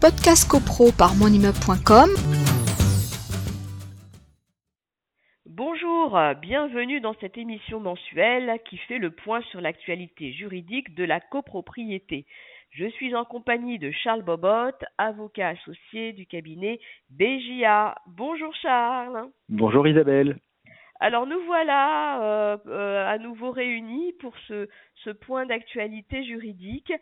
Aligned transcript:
podcast 0.00 0.48
copro 0.48 0.92
par 0.92 1.14
monimmeuble.com. 1.16 2.10
Bonjour, 5.46 6.18
bienvenue 6.40 7.00
dans 7.00 7.14
cette 7.20 7.36
émission 7.36 7.80
mensuelle 7.80 8.60
qui 8.68 8.76
fait 8.76 8.98
le 8.98 9.10
point 9.10 9.40
sur 9.50 9.60
l'actualité 9.60 10.32
juridique 10.32 10.94
de 10.94 11.04
la 11.04 11.20
copropriété. 11.20 12.26
Je 12.70 12.86
suis 12.90 13.14
en 13.14 13.24
compagnie 13.24 13.78
de 13.78 13.90
Charles 13.90 14.22
Bobot, 14.22 14.76
avocat 14.98 15.48
associé 15.48 16.12
du 16.12 16.26
cabinet 16.26 16.78
BJA. 17.10 17.96
Bonjour 18.06 18.54
Charles. 18.62 19.28
Bonjour 19.48 19.88
Isabelle. 19.88 20.38
Alors 21.00 21.26
nous 21.26 21.40
voilà 21.46 22.22
euh, 22.22 22.56
euh, 22.66 23.06
à 23.06 23.18
nouveau 23.18 23.50
réunis 23.50 24.12
pour 24.20 24.34
ce, 24.48 24.68
ce 25.04 25.10
point 25.10 25.46
d'actualité 25.46 26.24
juridique. 26.24 26.92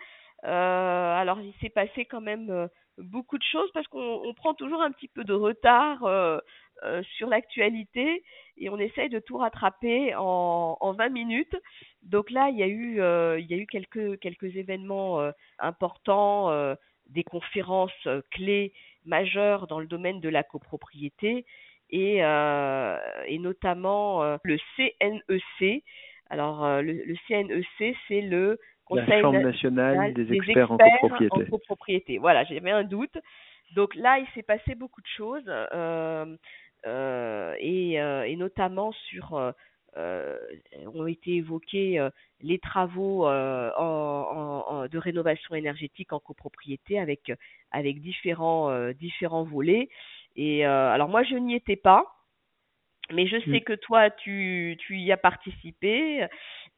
Euh, 0.45 1.15
alors 1.17 1.41
il 1.41 1.55
s'est 1.61 1.71
passé 1.71 2.05
quand 2.05 2.21
même 2.21 2.69
beaucoup 2.99 3.39
de 3.39 3.45
choses 3.45 3.71
parce 3.73 3.87
qu'on 3.89 4.33
prend 4.37 4.55
toujours 4.55 4.83
un 4.83 4.91
petit 4.91 5.09
peu 5.09 5.25
de 5.25 5.35
retard 5.35 6.01
sur 7.17 7.29
l'actualité 7.29 8.23
et 8.59 8.69
on 8.69 8.79
essaye 8.79 9.09
de 9.09 9.19
tout 9.19 9.37
rattraper 9.39 10.15
en, 10.15 10.77
en 10.81 10.93
20 10.93 11.09
minutes. 11.11 11.57
Donc 12.03 12.31
là 12.31 12.49
il 12.51 12.57
y 12.57 12.63
a 12.63 12.69
eu 12.69 12.95
il 13.41 13.47
y 13.47 13.55
a 13.55 13.57
eu 13.57 13.67
quelques 13.67 14.19
quelques 14.21 14.57
événements 14.57 15.31
importants, 15.59 16.75
des 17.09 17.25
conférences 17.25 18.09
clés 18.31 18.73
majeures 19.05 19.67
dans 19.67 19.81
le 19.81 19.87
domaine 19.87 20.21
de 20.21 20.29
la 20.29 20.43
copropriété 20.43 21.45
et, 21.91 22.25
euh, 22.25 22.99
notamment 23.39 24.23
euh, 24.23 24.37
le 24.43 24.59
CNEC. 24.77 25.85
Alors, 26.29 26.65
euh, 26.65 26.83
le, 26.83 26.93
le, 27.05 27.15
CNEC, 27.29 27.97
c'est 28.09 28.21
le 28.21 28.59
Conseil 28.87 29.07
la 29.09 29.21
Chambre 29.21 29.41
nationale 29.41 30.15
des, 30.15 30.25
des 30.25 30.35
experts, 30.35 30.71
experts, 30.71 30.73
en, 30.73 30.79
copropriété. 30.79 31.43
en 31.43 31.51
copropriété. 31.51 32.19
Voilà, 32.19 32.45
j'avais 32.45 32.71
un 32.71 32.85
doute. 32.85 33.19
Donc 33.75 33.95
là, 33.97 34.19
il 34.19 34.27
s'est 34.35 34.43
passé 34.45 34.75
beaucoup 34.75 35.01
de 35.01 35.07
choses, 35.17 35.45
euh, 35.49 36.37
euh, 36.87 37.55
et, 37.59 38.01
euh, 38.01 38.23
et, 38.23 38.37
notamment 38.37 38.93
sur 38.93 39.53
ont 40.95 41.07
été 41.07 41.37
évoqués 41.37 42.07
les 42.43 42.59
travaux 42.59 43.27
en, 43.27 43.73
en, 43.77 44.87
de 44.89 44.99
rénovation 44.99 45.55
énergétique 45.55 46.13
en 46.13 46.21
copropriété 46.21 46.99
avec 46.99 47.33
avec 47.73 48.01
différents 48.03 48.93
différents 48.93 49.45
volets. 49.45 49.89
Et 50.37 50.67
alors 50.67 51.09
moi, 51.09 51.23
je 51.23 51.35
n'y 51.37 51.55
étais 51.55 51.77
pas, 51.77 52.05
mais 53.13 53.27
je 53.27 53.39
sais 53.51 53.61
que 53.61 53.73
toi, 53.73 54.11
tu, 54.11 54.77
tu 54.81 54.99
y 54.99 55.13
as 55.13 55.17
participé. 55.17 56.27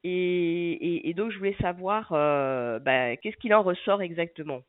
Et, 0.04 0.72
et, 0.72 1.08
et 1.08 1.14
donc, 1.14 1.30
je 1.32 1.38
voulais 1.38 1.56
savoir 1.60 2.08
euh, 2.12 2.78
bah, 2.78 3.16
qu'est-ce 3.16 3.36
qu'il 3.36 3.54
en 3.54 3.62
ressort 3.62 4.02
exactement? 4.02 4.60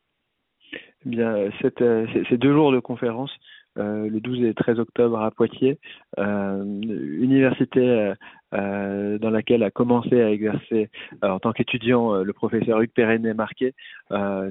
Eh 0.74 1.10
bien, 1.10 1.50
cette, 1.62 1.82
euh, 1.82 2.08
ces 2.30 2.38
deux 2.38 2.54
jours 2.54 2.72
de 2.72 2.80
conférence 2.80 3.32
le 3.80 4.20
12 4.20 4.44
et 4.44 4.54
13 4.54 4.80
octobre 4.80 5.20
à 5.20 5.32
Poitiers, 5.32 5.80
euh, 6.18 6.64
université 6.64 7.80
euh, 7.80 8.14
euh, 8.54 9.18
dans 9.20 9.30
laquelle 9.30 9.64
a 9.64 9.72
commencé 9.72 10.22
à 10.22 10.32
exercer 10.32 10.90
en 11.22 11.40
tant 11.40 11.52
qu'étudiant 11.52 12.16
le 12.16 12.34
professeur 12.34 12.82
Hugues 12.82 12.92
Perrennet 12.92 13.34
Marquet. 13.34 13.74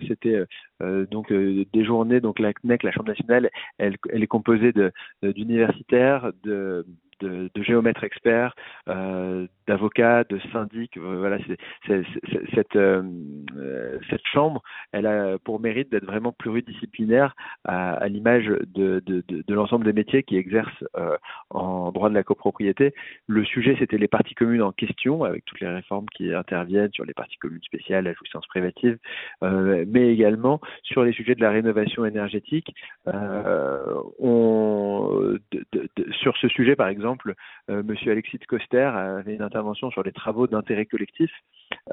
C'était 0.06 0.44
donc 0.80 1.32
des 1.32 1.84
journées, 1.84 2.20
donc 2.20 2.38
la 2.38 2.52
CNEC, 2.52 2.82
la 2.82 2.92
Chambre 2.92 3.08
nationale, 3.08 3.50
elle, 3.78 3.96
elle 4.10 4.22
est 4.22 4.28
composée 4.28 4.72
d'universitaires, 5.22 6.30
de, 6.44 6.86
de, 7.20 7.50
de 7.54 7.62
géomètres 7.62 8.04
experts, 8.04 8.54
euh, 8.88 9.46
d'avocats, 9.68 10.24
de 10.24 10.40
syndics. 10.52 10.96
Euh, 10.96 11.18
voilà, 11.18 11.38
cette, 11.86 12.76
euh, 12.76 13.02
cette 14.10 14.26
chambre, 14.26 14.62
elle 14.92 15.06
a 15.06 15.38
pour 15.38 15.60
mérite 15.60 15.90
d'être 15.90 16.06
vraiment 16.06 16.32
pluridisciplinaire 16.32 17.36
à, 17.64 18.08
l'image 18.08 18.46
de, 18.46 19.00
de, 19.04 19.54
l'ensemble 19.54 19.84
des 19.84 19.92
métiers 19.92 20.22
qui 20.22 20.36
exercent 20.36 20.84
euh, 20.96 21.16
en 21.50 21.92
droit 21.92 22.08
de 22.08 22.14
la 22.14 22.22
copropriété. 22.22 22.94
Le 23.26 23.44
sujet, 23.44 23.76
c'était 23.78 23.98
les 23.98 24.08
parties 24.08 24.34
communes 24.34 24.62
en 24.62 24.72
question, 24.72 25.24
avec 25.24 25.44
toutes 25.44 25.60
les 25.60 25.68
réformes 25.68 26.06
qui 26.16 26.32
interviennent 26.32 26.92
sur 26.92 27.04
les 27.04 27.14
parties 27.14 27.36
communes 27.36 27.62
spéciales, 27.62 28.04
la 28.04 28.14
jouissance 28.14 28.46
privative, 28.46 28.98
euh, 29.42 29.84
mais 29.86 30.12
également 30.12 30.60
sur 30.82 31.04
les 31.04 31.12
sujets 31.12 31.34
de 31.34 31.42
la 31.42 31.50
rénovation 31.50 32.04
énergétique. 32.04 32.74
sur 36.22 36.36
ce 36.36 36.48
sujet, 36.48 36.76
par 36.76 36.88
exemple, 36.88 37.34
euh, 37.70 37.82
Monsieur 37.82 38.12
Alexis 38.12 38.38
de 38.38 38.46
Coster 38.46 38.90
avait 38.94 39.34
une 39.34 39.42
intervention 39.42 39.57
sur 39.90 40.02
les 40.02 40.12
travaux 40.12 40.46
d'intérêt 40.46 40.86
collectif 40.86 41.30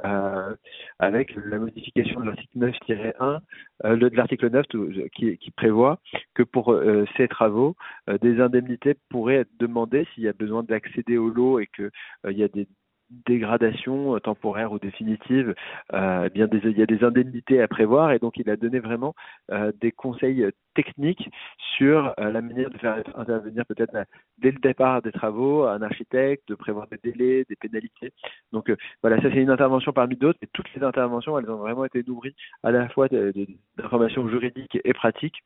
euh, 0.04 0.56
avec 1.00 1.36
la 1.36 1.58
modification 1.60 2.20
de 2.22 2.26
l'article 2.26 2.58
9-1 2.58 3.40
euh, 3.86 3.96
de 3.98 4.16
l'article 4.16 4.50
9 4.50 4.66
qui, 5.14 5.38
qui, 5.38 5.52
prévoit 5.52 6.00
que 6.34 6.44
pour 6.44 6.74
euh, 6.74 7.06
ces 7.18 7.28
travaux, 7.28 7.76
euh, 8.10 8.18
des 8.18 8.40
indemnités 8.40 8.96
pourraient 9.10 9.36
être 9.36 9.58
demandées 9.60 10.08
s'il 10.14 10.24
y 10.24 10.28
a 10.28 10.34
besoin 10.34 10.64
d'accéder 10.64 11.18
au 11.18 11.30
lot 11.30 11.60
et 11.60 11.68
qu'il 11.68 11.92
il 12.30 12.38
y 12.38 12.44
a 12.44 12.48
des 12.48 12.68
dégradation 13.10 14.16
euh, 14.16 14.20
temporaire 14.20 14.72
ou 14.72 14.80
définitive, 14.80 15.54
euh, 15.94 16.24
eh 16.26 16.30
bien 16.30 16.48
des, 16.48 16.60
il 16.64 16.78
y 16.78 16.82
a 16.82 16.86
des 16.86 17.04
indemnités 17.04 17.62
à 17.62 17.68
prévoir 17.68 18.12
et 18.12 18.20
donc 18.20 18.38
il 18.38 18.50
a 18.50 18.56
donné 18.56 18.80
vraiment 18.80 19.14
euh, 19.52 19.72
des 19.80 19.92
conseils 19.92 20.46
techniques 20.74 21.30
sur 21.78 22.14
la 22.18 22.42
manière 22.42 22.70
de 22.70 22.78
faire 22.78 23.02
intervenir 23.16 23.66
peut-être 23.66 23.94
dès 24.40 24.52
le 24.52 24.60
départ 24.60 25.02
des 25.02 25.12
travaux 25.14 25.64
un 25.64 25.82
architecte, 25.82 26.50
de 26.50 26.56
prévoir 26.56 26.88
des 26.88 26.98
délais, 27.02 27.46
des 27.48 27.56
pénalités. 27.56 28.12
Donc 28.52 28.70
voilà, 29.02 29.22
ça 29.22 29.30
c'est 29.32 29.42
une 29.42 29.50
intervention 29.50 29.94
parmi 29.94 30.18
d'autres 30.18 30.40
et 30.42 30.48
toutes 30.48 30.74
les 30.74 30.84
interventions 30.84 31.40
elles 31.40 31.50
ont 31.50 31.58
vraiment 31.58 31.86
été 31.86 32.04
nourries 32.06 32.36
à 32.64 32.72
la 32.72 32.90
fois 32.90 33.08
d'informations 33.08 34.28
juridiques 34.28 34.78
et 34.84 34.94
pratiques 34.94 35.42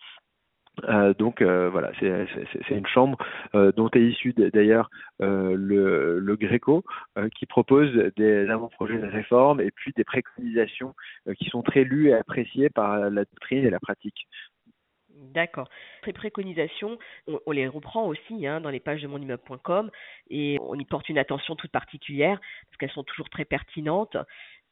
euh, 0.86 1.14
donc 1.14 1.42
euh, 1.42 1.70
voilà, 1.70 1.92
c'est 2.00 2.76
une 2.76 2.88
chambre 2.88 3.18
euh, 3.56 3.72
dont 3.72 3.90
est 3.92 4.02
issu 4.02 4.34
d'ailleurs 4.34 4.90
le, 5.20 6.20
le 6.20 6.36
Gréco, 6.36 6.84
qui 7.36 7.46
propose 7.46 7.92
des 8.16 8.50
avant-projets 8.50 8.98
de 8.98 9.08
réforme 9.08 9.62
et 9.62 9.72
puis 9.72 9.92
des 9.96 10.04
préconisations 10.04 10.96
qui 11.38 11.50
sont 11.50 11.62
très 11.62 11.84
lues 11.84 12.10
et 12.10 12.14
appréciées 12.14 12.70
par 12.70 13.10
la 13.10 13.26
doctrine 13.26 13.66
et 13.66 13.70
la 13.70 13.80
pratique. 13.80 14.28
D'accord. 15.10 15.68
Ces 16.06 16.14
préconisations, 16.14 16.98
on, 17.28 17.40
on, 17.46 17.52
les 17.52 17.68
reprend 17.68 18.08
aussi 18.08 18.48
hein, 18.48 18.62
dans 18.62 18.70
les 18.70 18.80
pages 18.80 19.02
de 19.02 19.08
monimmeuble.com 19.08 19.92
et 20.30 20.58
on 20.62 20.76
y 20.76 20.86
porte 20.86 21.10
une 21.10 21.18
attention 21.18 21.58
toute 21.58 21.72
particulière 21.72 22.40
parce 22.68 22.78
qu'elles 22.78 22.92
sont 22.92 23.04
toujours 23.04 23.30
très 23.30 23.44
pertinentes 23.44 24.16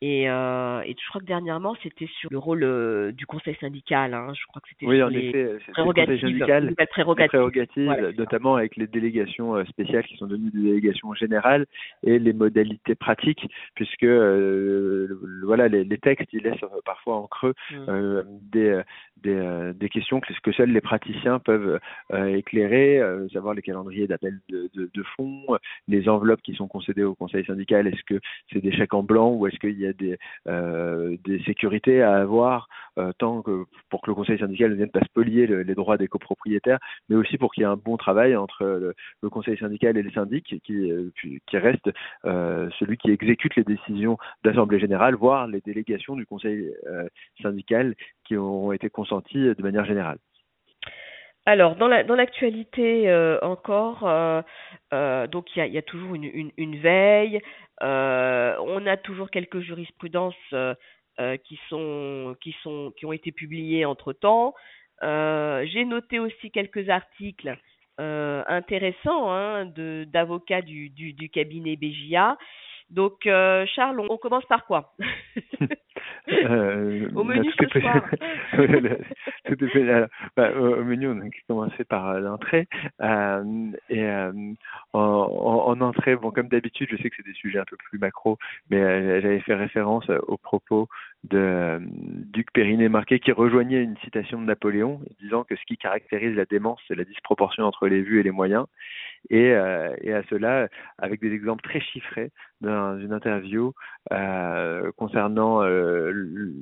et, 0.02 0.30
euh, 0.30 0.81
et 0.81 0.96
je 1.00 1.09
crois 1.09 1.22
que 1.22 1.25
dernièrement, 1.25 1.75
c'était 1.81 2.08
sur 2.19 2.30
le 2.31 2.38
rôle 2.38 2.63
euh, 2.63 3.12
du 3.12 3.25
conseil 3.25 3.56
syndical. 3.59 4.13
Hein. 4.13 4.31
Je 4.40 4.46
crois 4.46 4.62
que 4.62 4.69
c'était 4.69 4.85
oui, 4.85 4.97
sur 4.97 5.08
en 5.08 5.09
les 5.09 5.30
effet, 5.30 5.58
prérogatives, 5.72 6.22
syndical, 6.22 6.75
les 6.78 6.85
prérogatives, 6.85 7.30
prérogatives 7.30 7.85
voilà. 7.85 8.12
notamment 8.12 8.56
avec 8.58 8.75
les 8.75 8.85
délégations 8.85 9.56
euh, 9.56 9.66
spéciales 9.66 10.06
qui 10.06 10.16
sont 10.18 10.28
devenues 10.28 10.52
des 10.52 10.62
délégations 10.62 11.16
générales 11.16 11.66
et 12.03 12.19
les 12.19 12.34
modalités 12.34 12.94
pratiques, 12.94 13.50
puisque 13.74 14.03
euh, 14.03 15.19
voilà, 15.44 15.68
les, 15.68 15.84
les, 15.84 15.97
textes 15.97 16.31
ils 16.31 16.44
laissent 16.44 16.64
parfois 16.85 17.16
en 17.16 17.25
creux 17.25 17.56
mmh. 17.72 18.22
des, 18.52 18.81
des, 19.24 19.72
des, 19.74 19.90
questions 19.90 20.19
que, 20.19 20.31
que 20.44 20.52
seuls 20.52 20.69
les 20.69 20.81
praticiens 20.81 21.40
peuvent 21.40 21.79
éclairer, 22.14 23.02
savoir 23.34 23.56
les 23.56 23.64
calendriers 23.64 24.06
d'appel 24.06 24.40
de, 24.50 24.69
de, 24.75 24.91
de 24.94 25.03
fonds, 25.16 25.58
les 25.88 26.08
enveloppes 26.08 26.44
qui 26.44 26.53
sont 26.53 26.68
concédées 26.68 27.03
au 27.03 27.16
conseil 27.16 27.44
syndical, 27.46 27.88
est-ce 27.88 28.03
que 28.03 28.19
c'est 28.53 28.62
des 28.62 28.72
chèques 28.72 28.94
en 28.94 29.02
blanc 29.02 29.31
ou 29.31 29.47
est-ce 29.47 29.58
qu'il 29.58 29.78
y 29.79 29.87
a 29.87 29.87
des, 29.94 30.18
euh, 30.48 31.18
des 31.24 31.42
sécurités 31.44 32.02
à 32.02 32.16
avoir, 32.16 32.68
euh, 32.98 33.12
tant 33.18 33.42
que 33.42 33.66
pour 33.90 34.02
que 34.02 34.09
le 34.12 34.16
conseil 34.16 34.40
syndical 34.40 34.72
ne 34.72 34.75
vienne 34.75 34.92
pas 34.92 35.02
spolier 35.02 35.48
le, 35.48 35.64
les 35.64 35.75
droits 35.75 35.98
des 35.98 36.08
copropriétaires, 36.08 36.80
mais 37.09 37.16
aussi 37.16 37.38
pour 37.38 37.53
qu'il 37.53 37.62
y 37.62 37.64
ait 37.66 37.70
un 37.70 37.78
bon 37.78 37.97
travail 37.97 38.36
entre 38.36 38.66
le, 39.22 39.30
conseil 39.30 39.58
syndical 39.58 39.97
et 39.97 40.03
le 40.03 40.12
syndic, 40.12 40.62
qui, 40.64 40.92
euh, 40.92 41.12
qui 41.47 41.58
reste 41.58 41.90
celui 42.24 42.97
qui 42.97 43.12
exécute 43.12 43.56
les 43.56 43.64
décisions 43.64 44.18
d'assemblée 44.44 44.80
générale, 44.80 45.16
voire 45.16 45.47
les 45.47 45.62
délégations 45.62 46.16
du 46.16 46.26
conseil 46.26 46.72
syndical 47.42 47.96
qui 48.26 48.38
ont 48.38 48.72
été 48.72 48.90
consenties 48.90 49.53
de 49.56 49.61
manière 49.61 49.85
générale. 49.85 50.17
Alors, 51.47 51.78
dans 51.78 51.88
l'actualité 51.88 53.05
la, 53.05 53.14
dans 53.14 53.14
euh, 53.14 53.40
encore, 53.41 54.05
euh, 54.05 54.41
euh, 54.94 55.28
donc 55.28 55.55
il 55.55 55.66
y 55.66 55.78
a, 55.78 55.82
toujours 55.82 56.14
une, 56.14 56.76
veille, 56.79 57.40
euh, 57.82 58.53
on 58.59 58.85
a 58.85 58.97
toujours 58.97 59.29
quelques 59.29 59.61
jurisprudences 59.61 60.35
euh, 60.52 60.76
qui, 61.46 61.58
sont, 61.70 62.35
qui, 62.41 62.53
sont, 62.61 62.91
qui 62.97 63.05
ont 63.05 63.14
été 63.14 63.32
publiées 63.32 63.85
entre-temps. 63.85 64.55
J'ai 65.02 65.85
noté 65.85 66.20
aussi 66.20 66.52
quelques 66.52 66.90
articles 66.90 67.55
intéressants 67.97 69.32
hein, 69.32 69.72
d'avocats 70.08 70.61
du, 70.61 70.90
du, 70.90 71.14
du, 71.14 71.29
cabinet 71.29 71.78
BJA. 71.78 72.38
Donc, 72.89 73.23
Charles, 73.23 73.99
on, 73.99 74.07
on 74.09 74.17
commence 74.17 74.45
par 74.45 74.66
quoi 74.66 74.93
Euh, 76.29 77.09
au 77.16 77.23
menu 77.23 77.51
tout 77.53 77.66
ce 77.73 77.79
soir. 77.79 78.03
tout 79.45 79.63
est 79.63 79.69
fait, 79.69 79.89
alors, 79.89 80.07
bah, 80.35 80.51
au 80.51 80.84
menu, 80.84 81.07
on 81.07 81.19
a 81.22 81.29
commencé 81.47 81.84
par 81.85 82.09
euh, 82.09 82.19
l'entrée. 82.19 82.67
Euh, 83.01 83.72
et 83.89 84.03
euh, 84.03 84.31
en, 84.93 84.99
en, 84.99 85.69
en, 85.69 85.81
entrée, 85.81 86.16
bon, 86.16 86.31
comme 86.31 86.49
d'habitude, 86.49 86.89
je 86.91 86.97
sais 86.97 87.09
que 87.09 87.16
c'est 87.16 87.25
des 87.25 87.34
sujets 87.34 87.59
un 87.59 87.66
peu 87.66 87.78
plus 87.78 87.97
macro, 87.97 88.37
mais 88.69 88.78
euh, 88.81 89.22
j'avais 89.22 89.39
fait 89.39 89.55
référence 89.55 90.09
aux 90.28 90.37
propos 90.37 90.87
de 91.23 91.79
Duc 91.81 92.52
Périnet-Marquet 92.53 93.19
qui 93.19 93.31
rejoignait 93.31 93.84
une 93.84 93.97
citation 93.97 94.40
de 94.40 94.46
Napoléon 94.46 95.02
disant 95.22 95.43
que 95.43 95.55
ce 95.55 95.64
qui 95.66 95.78
caractérise 95.78 96.35
la 96.35 96.46
démence, 96.46 96.79
c'est 96.87 96.96
la 96.96 97.03
disproportion 97.03 97.64
entre 97.64 97.87
les 97.87 98.02
vues 98.02 98.19
et 98.19 98.23
les 98.23 98.31
moyens. 98.31 98.66
Et, 99.29 99.52
euh, 99.52 99.93
à 100.08 100.23
cela, 100.29 100.69
avec 100.97 101.19
des 101.19 101.31
exemples 101.31 101.64
très 101.64 101.81
chiffrés 101.81 102.31
dans 102.61 102.97
une 102.97 103.14
interview 103.14 103.73
euh, 104.11 104.91
concernant 104.97 105.64
euh, 105.64 106.11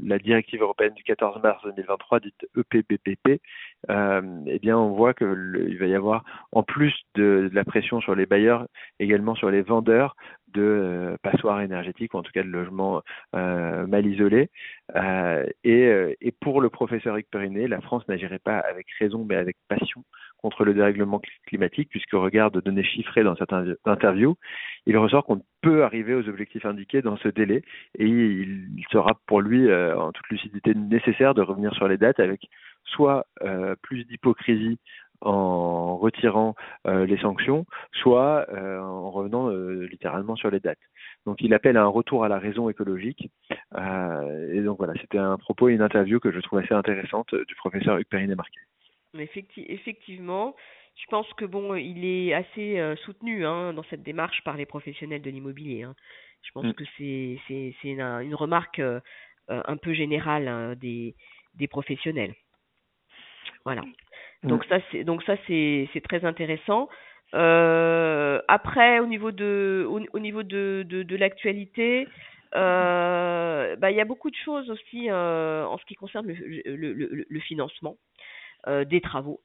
la 0.04 0.18
directive 0.19 0.62
européenne 0.62 0.94
du 0.94 1.04
14 1.04 1.42
mars 1.42 1.63
2023, 1.63 2.19
dite 2.19 2.48
EPBPP, 2.58 3.42
euh, 3.90 4.22
eh 4.48 4.60
bien, 4.60 4.78
on 4.78 4.90
voit 4.90 5.13
qu'il 5.13 5.78
va 5.80 5.86
y 5.86 5.96
avoir, 5.96 6.24
en 6.51 6.63
plus 6.63 6.94
de, 7.16 7.50
la 7.54 7.63
pression 7.63 8.01
sur 8.01 8.16
les 8.16 8.25
bailleurs, 8.25 8.68
également 9.00 9.36
sur 9.36 9.50
les 9.51 9.62
vendeurs 9.62 10.16
de 10.56 10.62
euh, 10.62 11.18
passoires 11.22 11.62
énergétiques, 11.62 12.13
ou 12.13 12.18
en 12.18 12.24
tout 12.24 12.31
cas 12.31 12.44
de 12.44 12.48
logements 12.48 13.02
euh, 13.36 13.86
mal 13.88 14.06
isolés. 14.06 14.50
Et, 15.63 16.16
et, 16.22 16.31
pour 16.31 16.62
le 16.62 16.69
professeur 16.69 17.18
Hugues 17.18 17.25
la 17.34 17.81
France 17.81 18.07
n'agirait 18.07 18.40
pas 18.40 18.60
avec 18.60 18.88
raison, 19.00 19.25
mais 19.28 19.36
avec 19.36 19.57
passion 19.68 20.04
contre 20.46 20.63
le 20.63 20.75
dérèglement 20.75 21.19
climatique, 21.48 21.90
puisqu'au 21.90 22.22
regard 22.22 22.52
de 22.52 22.62
données 22.62 22.84
chiffrées 22.84 23.24
dans 23.24 23.36
certaines 23.36 23.75
interviews, 23.86 24.36
il 24.86 24.96
ressort 24.96 25.25
qu'on 25.25 25.42
peut 25.62 25.84
arriver 25.84 26.13
aux 26.13 26.30
objectifs 26.30 26.66
indiqués 26.66 27.01
dans 27.01 27.18
ce 27.18 27.30
délai 27.30 27.63
et 27.98 28.06
il 28.06 28.86
sera 28.92 29.19
pour 29.25 29.42
lui 29.42 29.68
euh, 29.68 29.98
en 29.98 30.12
toute 30.12 30.30
lucidité 30.30 30.75
nécessaire 30.75 31.34
de 31.34 31.42
revenir 31.42 31.74
sur 31.74 31.88
les 31.88 31.98
dates 31.98 32.19
avec 32.19 32.48
soit 32.84 33.25
euh, 33.42 33.75
plus 33.81 34.06
d'hypocrisie 34.06 34.78
en 35.25 35.98
retirant 35.98 36.56
euh, 36.88 37.06
les 37.06 37.18
sanctions, 37.18 37.66
soit 37.92 38.48
euh, 38.50 38.80
en 38.80 39.12
revenant 39.12 39.50
euh, 39.50 39.88
littéralement 39.92 40.36
sur 40.36 40.50
les 40.50 40.60
dates. 40.60 40.80
Donc 41.25 41.42
il 41.42 41.54
appelle 41.54 41.77
à 41.77 41.83
un 41.83 41.88
retour 41.88 42.24
à 42.24 42.30
la 42.30 42.39
raison 42.39 42.69
écologique. 42.69 43.30
et 43.51 44.62
donc 44.62 44.77
voilà, 44.77 44.94
c'était 45.01 45.18
un 45.18 45.38
propos 45.38 45.69
et 45.69 45.74
une 45.74 45.81
interview 45.81 46.19
que 46.19 46.31
je 46.31 46.39
trouve 46.39 46.60
assez 46.60 46.74
intéressante 46.74 47.33
du 47.33 47.56
professeur 47.56 47.98
Hugues 47.98 48.07
Périnet-Marquet. 48.07 48.62
Effecti 49.18 49.66
effectivement, 49.69 50.56
je 50.95 51.06
pense 51.10 51.31
que 51.33 51.45
bon, 51.45 51.75
il 51.75 52.06
est 52.06 52.33
assez 52.33 52.95
soutenu 53.06 53.45
hein, 53.45 53.74
dans 53.74 53.83
cette 53.89 54.04
démarche 54.04 54.44
par 54.44 54.56
les 54.56 54.66
professionnels 54.66 55.22
de 55.22 55.30
l'immobilier. 55.30 55.83
Hein. 55.83 55.95
Je 56.44 56.51
pense 56.51 56.66
mm. 56.66 56.74
que 56.74 56.83
c'est 56.98 57.39
c'est 57.48 57.75
c'est 57.81 57.89
une, 57.89 58.01
une, 58.01 58.36
remarque 58.36 58.81
euh, 59.51 59.62
un 59.68 59.77
peu 59.77 59.94
générale 59.94 60.48
hein, 60.48 60.75
des 60.75 61.16
des 61.54 61.68
professionnels. 61.68 62.33
Voilà. 63.63 63.83
Mm. 64.46 64.50
Donc 64.50 64.66
ça 64.66 64.78
c'est 64.92 65.04
donc 65.04 65.24
ça 65.24 65.36
c'est 65.48 65.90
c'est 65.94 66.02
très 66.02 66.24
intéressant. 66.26 66.90
Euh, 67.34 68.42
après 68.48 69.00
au 69.00 69.08
niveau 69.08 69.32
de 69.32 69.86
au, 69.90 70.00
au 70.14 70.20
niveau 70.20 70.44
de 70.44 70.86
de, 70.88 71.04
de 71.04 71.16
l'actualité, 71.18 72.08
euh, 72.56 73.76
bah, 73.76 73.92
il 73.92 73.98
y 73.98 74.02
a 74.02 74.06
beaucoup 74.06 74.32
de 74.32 74.36
choses 74.46 74.70
aussi 74.70 75.10
euh, 75.10 75.66
en 75.66 75.78
ce 75.78 75.86
qui 75.86 75.96
concerne 75.96 76.28
le, 76.28 76.34
le, 76.66 76.94
le, 76.94 77.26
le 77.30 77.40
financement. 77.42 77.98
Des 78.90 79.00
travaux 79.00 79.42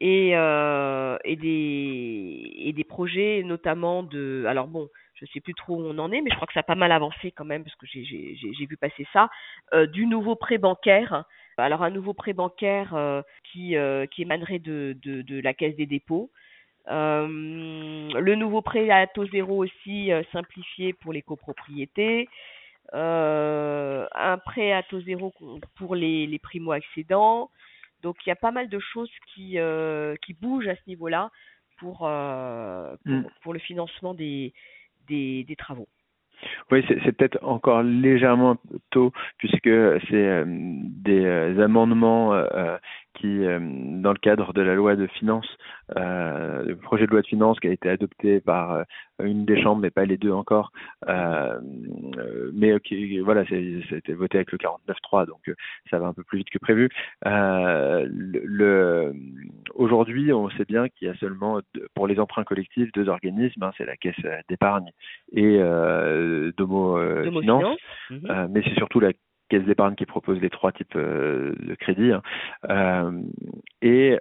et, 0.00 0.32
et, 0.32 1.36
des, 1.36 2.52
et 2.56 2.72
des 2.74 2.84
projets 2.84 3.42
notamment 3.42 4.02
de... 4.02 4.44
Alors 4.46 4.66
bon, 4.66 4.88
je 5.14 5.24
sais 5.32 5.40
plus 5.40 5.54
trop 5.54 5.76
où 5.76 5.86
on 5.86 5.96
en 5.98 6.12
est, 6.12 6.20
mais 6.20 6.28
je 6.28 6.36
crois 6.36 6.46
que 6.46 6.52
ça 6.52 6.60
a 6.60 6.62
pas 6.62 6.74
mal 6.74 6.92
avancé 6.92 7.32
quand 7.32 7.46
même 7.46 7.64
parce 7.64 7.76
que 7.76 7.86
j'ai 7.86 8.66
vu 8.68 8.76
passer 8.76 9.06
ça, 9.14 9.30
euh, 9.72 9.86
du 9.86 10.04
nouveau 10.04 10.36
prêt 10.36 10.58
bancaire. 10.58 11.24
Alors 11.60 11.82
un 11.82 11.90
nouveau 11.90 12.14
prêt 12.14 12.32
bancaire 12.32 12.94
euh, 12.94 13.22
qui, 13.44 13.76
euh, 13.76 14.06
qui 14.06 14.22
émanerait 14.22 14.58
de, 14.58 14.96
de, 15.02 15.22
de, 15.22 15.40
la 15.40 15.54
Caisse 15.54 15.76
des 15.76 15.86
dépôts. 15.86 16.30
Euh, 16.88 17.26
le 17.28 18.34
nouveau 18.34 18.62
prêt 18.62 18.90
à 18.90 19.06
taux 19.06 19.26
zéro 19.26 19.64
aussi 19.64 20.10
simplifié 20.32 20.92
pour 20.92 21.12
les 21.12 21.22
copropriétés. 21.22 22.28
un 22.92 24.38
prêt 24.44 24.72
à 24.72 24.82
taux 24.82 25.00
zéro 25.02 25.32
pour 25.76 25.94
les, 25.94 26.26
les 26.26 26.38
primo-accédants. 26.38 27.50
Donc 28.02 28.16
il 28.24 28.30
y 28.30 28.32
a 28.32 28.36
pas 28.36 28.50
mal 28.50 28.68
de 28.68 28.78
choses 28.78 29.12
qui, 29.34 29.58
qui 30.22 30.34
bougent 30.34 30.68
à 30.68 30.74
ce 30.74 30.82
niveau-là 30.86 31.30
pour, 31.80 32.06
euh, 32.06 32.94
pour, 33.04 33.30
pour, 33.42 33.52
le 33.52 33.58
financement 33.58 34.14
des, 34.14 34.52
des, 35.08 35.44
des 35.44 35.56
travaux. 35.56 35.88
Oui, 36.70 36.84
c'est 36.88 37.12
peut-être 37.12 37.38
encore 37.42 37.82
légèrement 37.82 38.56
tôt 38.90 39.12
puisque 39.38 39.64
c'est 39.64 40.14
euh, 40.14 40.44
des 40.46 41.24
euh, 41.24 41.64
amendements 41.64 42.32
euh, 42.32 42.76
qui, 43.14 43.40
dans 43.44 44.12
le 44.12 44.18
cadre 44.18 44.52
de 44.52 44.62
la 44.62 44.74
loi 44.74 44.96
de 44.96 45.06
finances, 45.06 45.56
le 45.96 46.74
projet 46.74 47.06
de 47.06 47.10
loi 47.10 47.22
de 47.22 47.26
finances 47.26 47.60
qui 47.60 47.68
a 47.68 47.72
été 47.72 47.88
adopté 47.88 48.40
par 48.40 48.84
une 49.22 49.44
des 49.44 49.60
chambres, 49.60 49.82
mais 49.82 49.90
pas 49.90 50.04
les 50.04 50.16
deux 50.16 50.32
encore, 50.32 50.72
mais 51.06 52.78
qui, 52.80 53.18
voilà, 53.20 53.44
c'était 53.46 54.12
voté 54.12 54.38
avec 54.38 54.52
le 54.52 54.58
49.3, 54.58 55.26
donc 55.26 55.52
ça 55.90 55.98
va 55.98 56.06
un 56.06 56.12
peu 56.12 56.22
plus 56.22 56.38
vite 56.38 56.50
que 56.50 56.58
prévu. 56.58 56.88
le, 57.24 59.12
Aujourd'hui, 59.74 60.32
on 60.32 60.50
sait 60.50 60.64
bien 60.64 60.88
qu'il 60.88 61.08
y 61.08 61.10
a 61.10 61.14
seulement, 61.16 61.60
pour 61.94 62.06
les 62.06 62.18
emprunts 62.18 62.44
collectifs, 62.44 62.92
deux 62.92 63.08
organismes, 63.08 63.62
hein, 63.62 63.72
c'est 63.76 63.86
la 63.86 63.96
caisse 63.96 64.14
d'épargne 64.48 64.90
et 65.32 65.58
Domo, 66.56 66.98
Finance, 67.40 67.78
mhm. 68.10 68.48
mais 68.50 68.62
c'est 68.64 68.74
surtout 68.74 69.00
la 69.00 69.12
caisse 69.50 69.64
d'épargne 69.64 69.94
qui 69.94 70.06
propose 70.06 70.40
les 70.40 70.48
trois 70.48 70.72
types 70.72 70.96
euh, 70.96 71.52
de 71.58 71.74
crédits. 71.74 72.12
Hein. 72.12 72.22
Euh, 72.70 73.20
et 73.82 74.18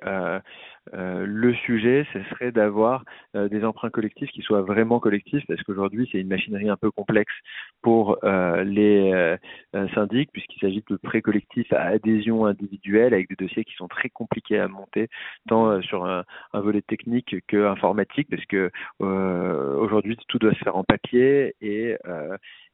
euh, 0.94 1.26
le 1.26 1.54
sujet, 1.54 2.06
ce 2.14 2.24
serait 2.30 2.52
d'avoir 2.52 3.04
des 3.36 3.64
emprunts 3.64 3.90
collectifs 3.90 4.32
qui 4.32 4.42
soient 4.42 4.62
vraiment 4.62 5.00
collectifs, 5.00 5.44
parce 5.48 5.62
qu'aujourd'hui, 5.64 6.10
c'est 6.12 6.20
une 6.20 6.28
machinerie 6.28 6.70
un 6.70 6.78
peu 6.78 6.90
complexe 6.92 7.34
pour 7.82 8.18
les 8.24 9.38
syndics, 9.94 10.32
puisqu'il 10.32 10.60
s'agit 10.60 10.84
de 10.90 10.96
prêts 10.98 11.22
collectifs 11.22 11.72
à 11.74 11.82
adhésion 11.84 12.46
individuelle, 12.46 13.14
avec 13.14 13.30
des 13.30 13.36
dossiers 13.36 13.64
qui 13.64 13.76
sont 13.76 13.88
très 13.88 14.10
compliqués 14.10 14.60
à 14.60 14.68
monter, 14.68 15.10
tant 15.48 15.82
sur 15.82 16.06
un, 16.06 16.24
volet 16.54 16.82
technique 16.82 17.36
que 17.48 17.68
informatique, 17.68 18.28
parce 18.30 18.46
que 18.46 18.72
aujourd'hui, 19.00 20.18
tout 20.28 20.40
doit 20.40 20.54
se 20.54 20.60
faire 20.60 20.76
en 20.76 20.84
papier 20.84 21.56
et 21.62 21.96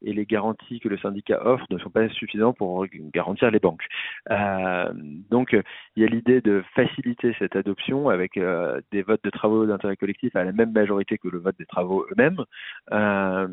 les 0.02 0.26
garanties 0.26 0.80
que 0.80 0.90
le 0.90 0.98
syndicat 0.98 1.46
offre 1.46 1.66
ne 1.70 1.78
sont 1.78 1.90
pas 1.90 2.08
suffisantes 2.10 2.58
pour 2.58 2.86
garantir 3.14 3.52
les 3.52 3.60
banques. 3.60 3.86
Euh, 4.32 4.92
donc, 5.30 5.56
il 5.96 6.04
y 6.04 6.06
a 6.06 6.10
l'idée 6.10 6.42
de 6.42 6.64
faciliter 6.76 7.36
cette 7.40 7.56
adoption 7.56 8.05
avec 8.10 8.38
euh, 8.38 8.82
des 8.92 9.02
votes 9.02 9.24
de 9.24 9.30
travaux 9.30 9.66
d'intérêt 9.66 9.96
collectif 9.96 10.36
à 10.36 10.44
la 10.44 10.52
même 10.52 10.72
majorité 10.72 11.18
que 11.18 11.28
le 11.28 11.40
vote 11.40 11.58
des 11.58 11.66
travaux 11.66 12.06
eux-mêmes. 12.12 12.44
Euh, 12.92 13.48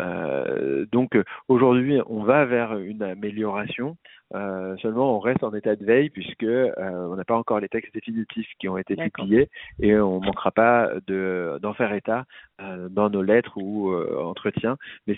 euh 0.00 0.86
donc, 0.90 1.18
aujourd'hui, 1.48 2.00
on 2.06 2.22
va 2.22 2.44
vers 2.44 2.76
une 2.78 3.02
amélioration. 3.02 3.96
Euh, 4.34 4.76
seulement, 4.78 5.16
on 5.16 5.20
reste 5.20 5.44
en 5.44 5.54
état 5.54 5.76
de 5.76 5.84
veille 5.84 6.10
puisque 6.10 6.42
euh, 6.42 6.70
on 6.78 7.16
n'a 7.16 7.24
pas 7.24 7.36
encore 7.36 7.60
les 7.60 7.68
textes 7.68 7.92
définitifs 7.94 8.48
qui 8.58 8.68
ont 8.68 8.78
été 8.78 8.96
publiés 8.96 9.48
et 9.80 9.96
on 9.96 10.20
manquera 10.20 10.50
pas 10.50 10.90
de 11.06 11.58
d'en 11.60 11.74
faire 11.74 11.92
état 11.92 12.24
euh, 12.60 12.88
dans 12.88 13.10
nos 13.10 13.22
lettres 13.22 13.56
ou 13.56 13.94
entretiens. 13.94 14.76
Mais 15.06 15.16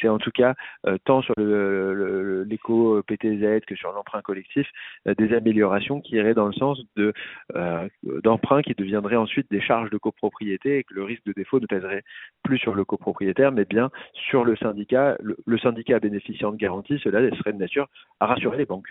c'est 0.00 0.08
en 0.08 0.18
tout 0.18 0.30
cas 0.30 0.54
tant 1.04 1.22
sur 1.22 1.34
l'éco 1.36 3.02
PTZ 3.02 3.64
que 3.66 3.76
sur 3.76 3.92
l'emprunt 3.92 4.22
collectif 4.22 4.66
des 5.06 5.34
améliorations 5.34 6.00
qui 6.00 6.16
iraient 6.16 6.34
dans 6.34 6.46
le 6.46 6.52
sens 6.52 6.80
de 6.96 7.12
d'emprunts 8.22 8.62
qui 8.62 8.74
deviendraient 8.74 9.16
ensuite 9.16 9.50
des 9.50 9.60
charges 9.60 9.90
de 9.90 9.98
copropriété 9.98 10.78
et 10.78 10.84
que 10.84 10.94
le 10.94 11.04
risque 11.04 11.24
de 11.26 11.32
défaut 11.32 11.60
ne 11.60 11.66
pèserait 11.66 12.02
plus 12.42 12.58
sur 12.58 12.74
le 12.74 12.84
copropriétaire 12.84 13.52
mais 13.52 13.64
bien 13.64 13.90
sur 14.12 14.44
le 14.44 14.56
syndicat. 14.56 15.16
Le, 15.20 15.36
le 15.46 15.58
syndicat 15.58 15.98
bénéficiant 15.98 16.52
de 16.52 16.56
garantie, 16.56 16.98
cela 17.02 17.28
serait 17.36 17.52
de 17.52 17.58
nature 17.58 17.88
à 18.20 18.26
rassurer 18.26 18.53
les 18.56 18.66
banques. 18.66 18.88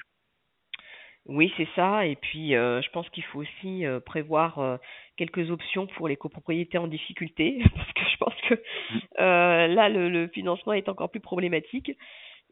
Oui, 1.26 1.54
c'est 1.56 1.68
ça. 1.76 2.06
Et 2.06 2.18
puis, 2.18 2.56
euh, 2.56 2.82
je 2.82 2.90
pense 2.90 3.10
qu'il 3.10 3.24
faut 3.24 3.40
aussi 3.40 3.86
euh, 3.86 4.00
prévoir 4.02 4.60
euh, 4.60 4.78
quelques 5.16 5.52
options 5.52 5.88
pour 5.88 6.10
les 6.10 6.18
copropriétés 6.18 6.78
en 6.78 6.88
difficulté, 6.88 7.64
parce 7.76 7.94
que 7.94 8.02
je 8.12 8.18
pense 8.18 8.36
que 8.50 8.56
mm. 8.56 9.74
là, 9.74 9.90
le, 9.90 10.28
financement 10.28 10.74
est 10.74 10.90
encore 10.90 11.10
plus 11.10 11.22
problématique. 11.22 11.92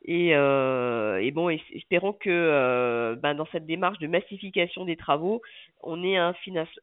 Et, 0.04 0.30
et 0.30 1.32
bon, 1.32 1.50
espérons 1.50 2.14
que 2.14 3.16
ben, 3.22 3.36
dans 3.36 3.46
cette 3.52 3.68
démarche 3.68 4.00
de 4.00 4.08
massification 4.08 4.84
des 4.84 4.96
travaux, 4.96 5.44
on 5.84 6.04
ait 6.04 6.18
un, 6.18 6.34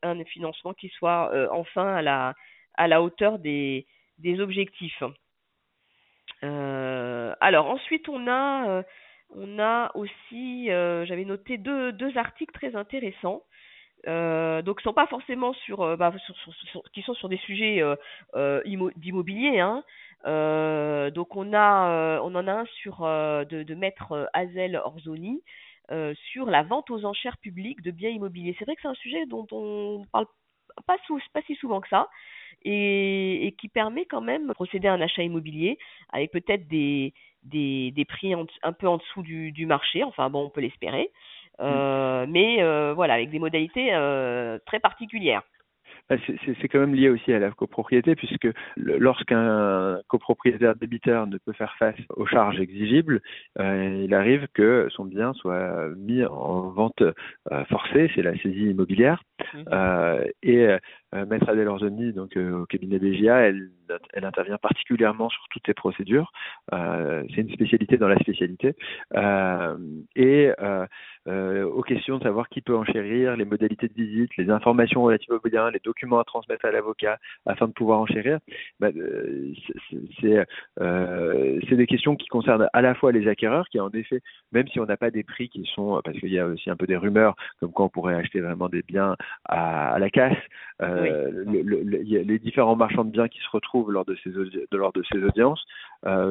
un 0.04 0.24
financement 0.24 0.72
qui 0.72 0.88
soit 0.90 1.32
enfin 1.50 1.96
à 1.96 2.02
la, 2.02 2.34
à 2.74 2.86
la 2.86 3.02
hauteur 3.02 3.40
des, 3.40 3.86
des 4.18 4.38
objectifs. 4.38 5.02
alors, 6.42 7.66
ensuite, 7.66 8.08
on 8.08 8.28
a 8.28 8.84
on 9.34 9.58
a 9.58 9.90
aussi, 9.94 10.70
euh, 10.70 11.04
j'avais 11.06 11.24
noté 11.24 11.58
deux, 11.58 12.16
articles 12.16 12.54
très 12.54 12.74
intéressants. 12.74 13.42
Euh, 14.06 14.62
donc, 14.62 14.78
qui 14.78 14.84
sont 14.84 14.92
pas 14.92 15.08
forcément 15.08 15.52
sur, 15.52 15.82
euh, 15.82 15.96
bah, 15.96 16.12
qui 16.94 17.02
sont 17.02 17.14
sur 17.14 17.28
des 17.28 17.36
sujets 17.38 17.82
d'immobilier. 18.96 19.60
Hein. 19.60 19.82
donc, 21.10 21.36
on 21.36 21.52
a, 21.52 22.20
on 22.22 22.34
en 22.34 22.46
a 22.46 22.52
un 22.52 22.66
sur 22.80 23.00
de, 23.00 23.74
maître 23.74 24.30
Hazel 24.32 24.76
Orzoni 24.76 25.42
sur 26.14 26.46
la 26.46 26.62
vente 26.62 26.90
aux 26.90 27.04
enchères 27.04 27.38
publiques 27.38 27.82
de 27.82 27.90
biens 27.90 28.10
immobiliers. 28.10 28.54
C'est 28.58 28.64
vrai 28.64 28.76
que 28.76 28.82
c'est 28.82 28.88
un 28.88 28.94
sujet 28.94 29.26
dont 29.26 29.46
on 29.50 30.04
parle 30.12 30.26
pas, 30.86 30.96
si 31.46 31.54
souvent 31.56 31.80
que 31.80 31.88
ça. 31.88 32.08
Et, 32.64 33.54
qui 33.58 33.68
permet 33.68 34.04
quand 34.04 34.20
même 34.20 34.48
de 34.48 34.52
procéder 34.52 34.88
à 34.88 34.92
un 34.92 35.00
achat 35.00 35.22
immobilier 35.22 35.78
avec 36.10 36.32
peut-être 36.32 36.66
des, 36.66 37.14
des, 37.42 37.90
des 37.92 38.04
prix 38.04 38.34
un 38.34 38.72
peu 38.72 38.88
en 38.88 38.98
dessous 38.98 39.22
du, 39.22 39.52
du 39.52 39.66
marché. 39.66 40.04
Enfin 40.04 40.30
bon, 40.30 40.44
on 40.46 40.50
peut 40.50 40.60
l'espérer. 40.60 41.10
Euh, 41.60 42.26
mais 42.28 42.62
euh, 42.62 42.92
voilà, 42.94 43.14
avec 43.14 43.30
des 43.30 43.38
modalités 43.38 43.92
euh, 43.92 44.58
très 44.66 44.80
particulières. 44.80 45.42
Bah, 46.08 46.16
c'est 46.26 46.68
quand 46.68 46.78
même 46.78 46.94
lié 46.94 47.10
aussi 47.10 47.32
à 47.34 47.38
la 47.38 47.50
copropriété, 47.50 48.14
puisque 48.16 48.48
lorsqu'un 48.76 50.00
copropriétaire 50.08 50.74
débiteur 50.74 51.26
ne 51.26 51.36
peut 51.36 51.52
faire 51.52 51.74
face 51.78 51.98
aux 52.16 52.24
charges 52.24 52.60
exigibles, 52.60 53.20
euh, 53.58 54.04
il 54.06 54.14
arrive 54.14 54.46
que 54.54 54.88
son 54.90 55.04
bien 55.04 55.34
soit 55.34 55.88
mis 55.96 56.24
en 56.24 56.70
vente 56.70 57.02
euh, 57.02 57.64
forcée, 57.66 58.10
c'est 58.14 58.22
la 58.22 58.36
saisie 58.38 58.70
immobilière. 58.70 59.22
Euh, 59.70 60.24
et 60.42 60.66
Maître 61.12 61.48
Adèle 61.48 61.68
Orzoni, 61.68 62.12
donc 62.12 62.36
au 62.36 62.66
cabinet 62.66 62.98
BGA, 62.98 63.36
elle, 63.40 63.70
elle 64.12 64.24
intervient 64.24 64.58
particulièrement 64.58 65.28
sur 65.30 65.42
toutes 65.50 65.62
ces 65.66 65.74
procédures. 65.74 66.32
c'est 66.70 67.40
une 67.40 67.52
spécialité 67.52 67.96
dans 67.96 68.08
la 68.08 68.18
spécialité. 68.18 68.74
et 70.16 70.52
aux 71.26 71.82
questions 71.82 72.18
de 72.18 72.22
savoir 72.22 72.48
qui 72.48 72.60
peut 72.60 72.76
enchérir, 72.76 73.36
les 73.36 73.44
modalités 73.44 73.88
de 73.88 73.94
visite, 73.94 74.36
les 74.36 74.50
informations 74.50 75.02
relatives 75.02 75.32
au 75.32 75.40
bien, 75.48 75.70
les 75.70 75.80
documents 75.82 76.18
à 76.18 76.24
transmettre 76.24 76.64
à 76.64 76.70
l'avocat 76.70 77.18
afin 77.46 77.66
de 77.66 77.72
pouvoir 77.72 78.00
enchérir, 78.00 78.38
bah, 78.80 78.88
euh, 78.96 79.52
euh, 80.80 81.60
c'est 81.68 81.76
des 81.76 81.86
questions 81.86 82.16
qui 82.16 82.28
concernent 82.28 82.68
à 82.72 82.82
la 82.82 82.94
fois 82.94 83.12
les 83.12 83.28
acquéreurs, 83.28 83.68
qui 83.68 83.80
en 83.80 83.90
effet, 83.90 84.20
même 84.52 84.68
si 84.68 84.80
on 84.80 84.86
n'a 84.86 84.96
pas 84.96 85.10
des 85.10 85.24
prix 85.24 85.48
qui 85.48 85.64
sont, 85.74 86.00
parce 86.04 86.18
qu'il 86.18 86.32
y 86.32 86.38
a 86.38 86.46
aussi 86.46 86.70
un 86.70 86.76
peu 86.76 86.86
des 86.86 86.96
rumeurs 86.96 87.34
comme 87.60 87.72
quoi 87.72 87.86
on 87.86 87.88
pourrait 87.88 88.14
acheter 88.14 88.40
vraiment 88.40 88.68
des 88.68 88.82
biens 88.82 89.16
à, 89.44 89.98
la 89.98 90.10
casse, 90.10 90.36
euh, 90.82 90.97
les 90.98 92.38
différents 92.38 92.76
marchands 92.76 93.04
de 93.04 93.10
biens 93.10 93.28
qui 93.28 93.40
se 93.40 93.48
retrouvent 93.50 93.92
lors 93.92 94.04
de 94.04 94.16
ces, 94.22 95.24
audiences, 95.24 95.64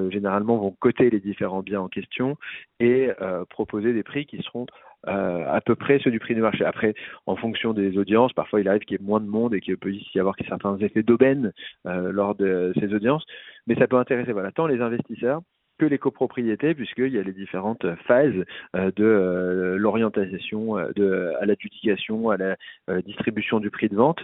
généralement 0.09 0.57
vont 0.57 0.75
coter 0.79 1.09
les 1.09 1.19
différents 1.19 1.61
biens 1.61 1.81
en 1.81 1.89
question 1.89 2.37
et 2.79 3.09
proposer 3.49 3.93
des 3.93 4.03
prix 4.03 4.25
qui 4.25 4.41
seront 4.41 4.65
euh, 5.07 5.45
à 5.47 5.61
peu 5.61 5.75
près 5.75 5.99
ceux 5.99 6.11
du 6.11 6.19
prix 6.19 6.35
du 6.35 6.41
marché. 6.41 6.65
Après, 6.65 6.93
en 7.27 7.35
fonction 7.35 7.71
des 7.73 7.97
audiences, 7.97 8.33
parfois 8.33 8.59
il 8.59 8.67
arrive 8.67 8.81
qu'il 8.81 8.99
y 8.99 9.01
ait 9.01 9.05
moins 9.05 9.21
de 9.21 9.27
monde 9.27 9.53
et 9.53 9.61
qu'il 9.61 9.77
peut 9.77 9.93
y 9.93 10.19
avoir 10.19 10.35
certains 10.47 10.75
effets 10.79 11.03
d'aubaine 11.03 11.53
euh, 11.85 12.11
lors 12.11 12.35
de 12.35 12.73
ces 12.79 12.93
audiences, 12.93 13.23
mais 13.67 13.75
ça 13.75 13.87
peut 13.87 13.97
intéresser 13.97 14.33
voilà, 14.33 14.51
tant 14.51 14.67
les 14.67 14.81
investisseurs 14.81 15.41
que 15.77 15.85
les 15.85 15.97
copropriétés, 15.97 16.73
puisqu'il 16.75 17.09
y 17.09 17.19
a 17.19 17.23
les 17.23 17.33
différentes 17.33 17.85
phases 18.07 18.43
euh, 18.75 18.91
de 18.95 19.75
l'orientation 19.77 20.75
de, 20.95 21.33
à 21.39 21.45
l'adjudication, 21.45 22.29
à 22.29 22.37
la 22.37 22.55
distribution 23.01 23.59
du 23.59 23.69
prix 23.69 23.89
de 23.89 23.95
vente. 23.95 24.19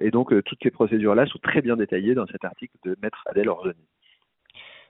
et 0.00 0.10
donc, 0.10 0.32
toutes 0.44 0.58
ces 0.62 0.70
procédures-là 0.70 1.26
sont 1.26 1.38
très 1.38 1.62
bien 1.62 1.76
détaillées 1.76 2.14
dans 2.14 2.26
cet 2.26 2.44
article 2.44 2.76
de 2.84 2.96
Maître 3.02 3.22
Adèle 3.26 3.48
Orzoni. 3.48 3.74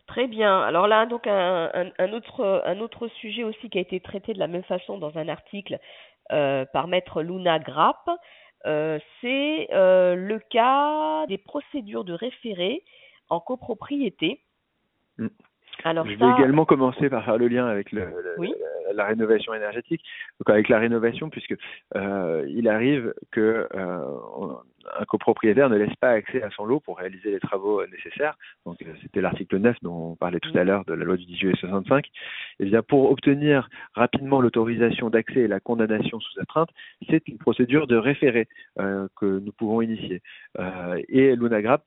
Très 0.06 0.26
bien. 0.26 0.60
Alors 0.60 0.86
là, 0.86 1.06
donc 1.06 1.26
un, 1.26 1.70
un, 1.98 2.12
autre, 2.12 2.62
un 2.66 2.78
autre 2.80 3.08
sujet 3.08 3.42
aussi 3.42 3.70
qui 3.70 3.78
a 3.78 3.80
été 3.80 4.00
traité 4.00 4.34
de 4.34 4.38
la 4.38 4.48
même 4.48 4.64
façon 4.64 4.98
dans 4.98 5.16
un 5.16 5.28
article 5.28 5.78
euh, 6.32 6.64
par 6.72 6.88
maître 6.88 7.22
Luna 7.22 7.58
Grapp, 7.58 8.08
euh, 8.66 8.98
c'est 9.20 9.68
euh, 9.72 10.14
le 10.14 10.38
cas 10.38 11.26
des 11.26 11.36
procédures 11.36 12.04
de 12.04 12.14
référé 12.14 12.82
en 13.28 13.40
copropriété. 13.40 14.40
Mm. 15.18 15.28
Alors 15.84 16.06
je 16.06 16.14
vais 16.14 16.30
également 16.38 16.64
commencer 16.64 17.10
par 17.10 17.24
faire 17.24 17.38
le 17.38 17.48
lien 17.48 17.66
avec 17.66 17.92
le, 17.92 18.08
la, 18.94 19.04
rénovation 19.04 19.54
énergétique. 19.54 20.02
Donc 20.40 20.50
avec 20.50 20.68
la 20.68 20.78
rénovation, 20.78 21.30
puisque 21.30 21.54
euh, 21.94 22.44
il 22.48 22.68
arrive 22.68 23.12
que 23.30 23.68
euh, 23.74 23.98
un 24.98 25.04
copropriétaire 25.04 25.68
ne 25.68 25.76
laisse 25.76 25.94
pas 25.96 26.10
accès 26.10 26.42
à 26.42 26.50
son 26.50 26.64
lot 26.64 26.80
pour 26.80 26.98
réaliser 26.98 27.30
les 27.30 27.40
travaux 27.40 27.84
nécessaires. 27.86 28.36
Donc 28.66 28.80
euh, 28.82 28.92
c'était 29.02 29.20
l'article 29.20 29.58
9 29.58 29.76
dont 29.82 30.12
on 30.12 30.16
parlait 30.16 30.40
tout 30.40 30.56
à 30.56 30.64
l'heure 30.64 30.84
de 30.84 30.94
la 30.94 31.04
loi 31.04 31.16
du 31.16 31.24
18 31.24 31.38
juillet 31.38 31.56
65. 31.58 32.06
Et 32.60 32.64
bien 32.64 32.82
pour 32.82 33.10
obtenir 33.10 33.68
rapidement 33.94 34.40
l'autorisation 34.40 35.10
d'accès 35.10 35.40
et 35.40 35.48
la 35.48 35.60
condamnation 35.60 36.20
sous 36.20 36.40
astreinte, 36.40 36.70
c'est 37.08 37.26
une 37.28 37.38
procédure 37.38 37.86
de 37.86 37.96
référé 37.96 38.48
euh, 38.78 39.08
que 39.16 39.38
nous 39.38 39.52
pouvons 39.52 39.80
initier. 39.80 40.22
Euh, 40.58 41.00
et 41.08 41.34
l'UNAGRAP 41.36 41.82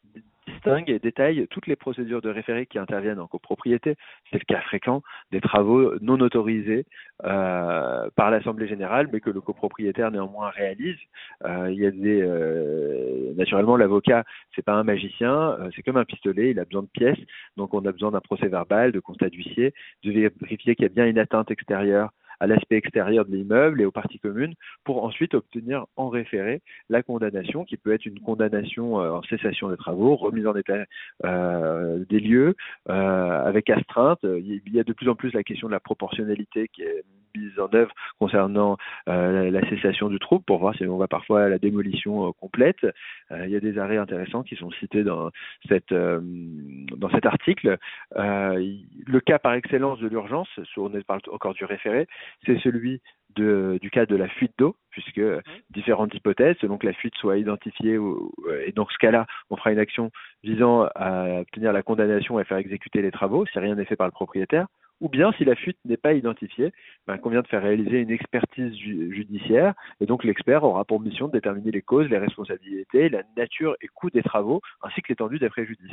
distingue 0.48 0.90
et 0.90 1.00
détaille 1.00 1.48
toutes 1.50 1.68
les 1.68 1.76
procédures 1.76 2.22
de 2.22 2.30
référé 2.30 2.66
qui 2.66 2.80
interviennent 2.80 3.20
en 3.20 3.28
copropriété. 3.28 3.96
C'est 4.32 4.40
le 4.40 4.46
cas 4.46 4.62
fréquent 4.62 5.02
des 5.32 5.42
travaux 5.42 5.94
non 6.02 6.20
autorisés 6.20 6.86
euh, 7.24 8.10
par 8.16 8.32
l'Assemblée 8.32 8.68
générale, 8.68 9.10
mais 9.12 9.20
que 9.20 9.30
le 9.30 9.42
copropriétaire 9.42 10.12
néanmoins 10.12 10.50
réalise. 10.50 10.98
Euh, 11.46 11.72
il 11.72 11.80
y 11.80 11.86
a 11.86 11.92
des, 11.92 12.22
euh, 12.22 13.34
naturellement, 13.36 13.78
l'avocat, 13.78 14.24
c'est 14.56 14.64
pas 14.64 14.74
un 14.74 14.84
magicien, 14.84 15.58
c'est 15.76 15.84
comme 15.84 15.98
un 15.98 16.06
pistolet, 16.06 16.52
il 16.52 16.60
a 16.60 16.66
besoin 16.66 16.84
de 16.84 16.88
pièces, 16.88 17.20
donc 17.58 17.74
on 17.74 17.86
a 17.86 17.92
besoin 17.92 18.12
d'un 18.12 18.22
procès 18.22 18.48
verbal, 18.48 18.92
de 18.92 19.00
constat 19.00 19.30
d'huissier, 19.30 19.74
de 20.04 20.12
vérifier 20.12 20.76
qu'il 20.76 20.84
y 20.84 20.86
a 20.86 20.90
bien 20.90 21.08
une 21.08 21.20
atteinte 21.20 21.52
extérieure 21.52 22.12
à 22.40 22.48
l'aspect 22.48 22.76
extérieur 22.76 23.26
de 23.26 23.32
l'immeuble 23.32 23.82
et 23.82 23.86
aux 23.86 23.92
parties 23.92 24.20
communes 24.20 24.54
pour 24.84 25.04
ensuite 25.04 25.34
obtenir 25.34 25.86
en 25.96 26.10
référé 26.10 26.62
la 26.90 27.04
condamnation 27.04 27.66
qui 27.66 27.78
peut 27.78 27.94
être 27.94 28.06
une 28.06 28.20
condamnation 28.20 29.02
euh, 29.02 29.12
en 29.12 29.22
cessation 29.24 29.70
des 29.70 29.78
travaux, 29.78 30.16
remise 30.16 30.48
en 30.48 30.56
état 30.56 30.86
euh, 31.26 32.04
des 32.10 32.20
lieux 32.20 32.56
euh, 32.90 33.46
avec 33.46 33.70
astreinte. 33.70 34.20
Il 34.24 34.62
y 34.74 34.80
a 34.80 34.84
de 34.84 34.94
plus 34.94 35.10
en 35.10 35.16
plus 35.16 35.34
la 35.34 35.44
question 35.44 35.68
de 35.68 35.74
la 35.74 35.80
proportionnalité 35.80 36.68
qui 36.70 36.84
est 36.84 37.04
mise 37.36 37.60
en 37.60 37.70
œuvre 37.76 37.94
concernant 38.20 38.78
la, 39.06 39.70
cessation 39.70 40.10
du 40.10 40.18
trouble 40.18 40.44
pour 40.46 40.58
voir 40.58 40.74
si 40.76 40.86
on 40.88 40.98
va 40.98 41.08
parfois 41.08 41.44
à 41.44 41.50
la 41.50 41.60
démolition 41.60 42.34
complète. 42.34 42.88
il 43.30 43.50
y 43.50 43.56
a 43.56 43.60
des 43.60 43.78
arrêts 43.78 43.98
intéressants 43.98 44.42
qui 44.42 44.56
sont 44.56 44.72
cités 44.72 45.04
dans 45.04 45.30
cette 45.68 45.94
dans 45.94 47.10
cet 47.12 47.28
article. 47.28 47.78
le 48.16 49.20
cas 49.20 49.38
par 49.38 49.54
excellence 49.54 50.00
de 50.00 50.08
l'urgence, 50.08 50.48
on 50.78 50.90
parle 51.06 51.22
encore 51.32 51.54
du 51.54 51.66
référé, 51.66 52.08
c'est 52.46 52.60
celui 52.60 53.02
de, 53.36 53.78
du 53.82 53.90
cas 53.90 54.06
de 54.06 54.16
la 54.16 54.28
fuite 54.28 54.54
d'eau, 54.58 54.76
puisque 54.90 55.22
différentes 55.70 56.14
hypothèses, 56.14 56.56
selon 56.60 56.78
que 56.78 56.88
la 56.88 56.94
fuite 56.94 57.16
soit 57.16 57.38
identifiée, 57.38 57.98
ou, 57.98 58.34
et 58.66 58.72
dans 58.72 58.88
ce 58.88 58.98
cas-là, 58.98 59.28
on 59.50 59.58
fera 59.58 59.72
une 59.72 59.80
action 59.80 60.12
visant 60.44 60.88
à 60.96 61.42
obtenir 61.42 61.74
la 61.74 61.84
condamnation 61.84 62.40
et 62.40 62.42
à 62.42 62.46
faire 62.46 62.58
exécuter 62.58 63.02
les 63.02 63.12
travaux, 63.12 63.46
si 63.46 63.60
rien 63.60 63.76
n'est 63.76 63.86
fait 63.86 63.96
par 63.96 64.08
le 64.08 64.12
propriétaire, 64.12 64.68
ou 65.00 65.10
bien 65.10 65.32
si 65.34 65.46
la 65.46 65.56
fuite 65.56 65.78
n'est 65.86 65.98
pas 65.98 66.14
identifiée, 66.14 66.72
ben, 67.06 67.18
convient 67.18 67.42
de 67.42 67.48
faire 67.48 67.62
réaliser 67.62 68.00
une 68.00 68.10
expertise 68.10 68.76
judiciaire, 68.76 69.74
et 70.02 70.06
donc 70.06 70.24
l'expert 70.24 70.64
aura 70.64 70.86
pour 70.86 71.00
mission 71.00 71.28
de 71.28 71.34
déterminer 71.34 71.72
les 71.72 71.84
causes, 71.84 72.10
les 72.10 72.18
responsabilités, 72.18 73.10
la 73.10 73.22
nature 73.36 73.76
et 73.82 73.88
coût 73.88 74.10
des 74.10 74.24
travaux, 74.24 74.62
ainsi 74.82 75.02
que 75.02 75.10
l'étendue 75.10 75.40
des 75.40 75.50
préjudices. 75.50 75.92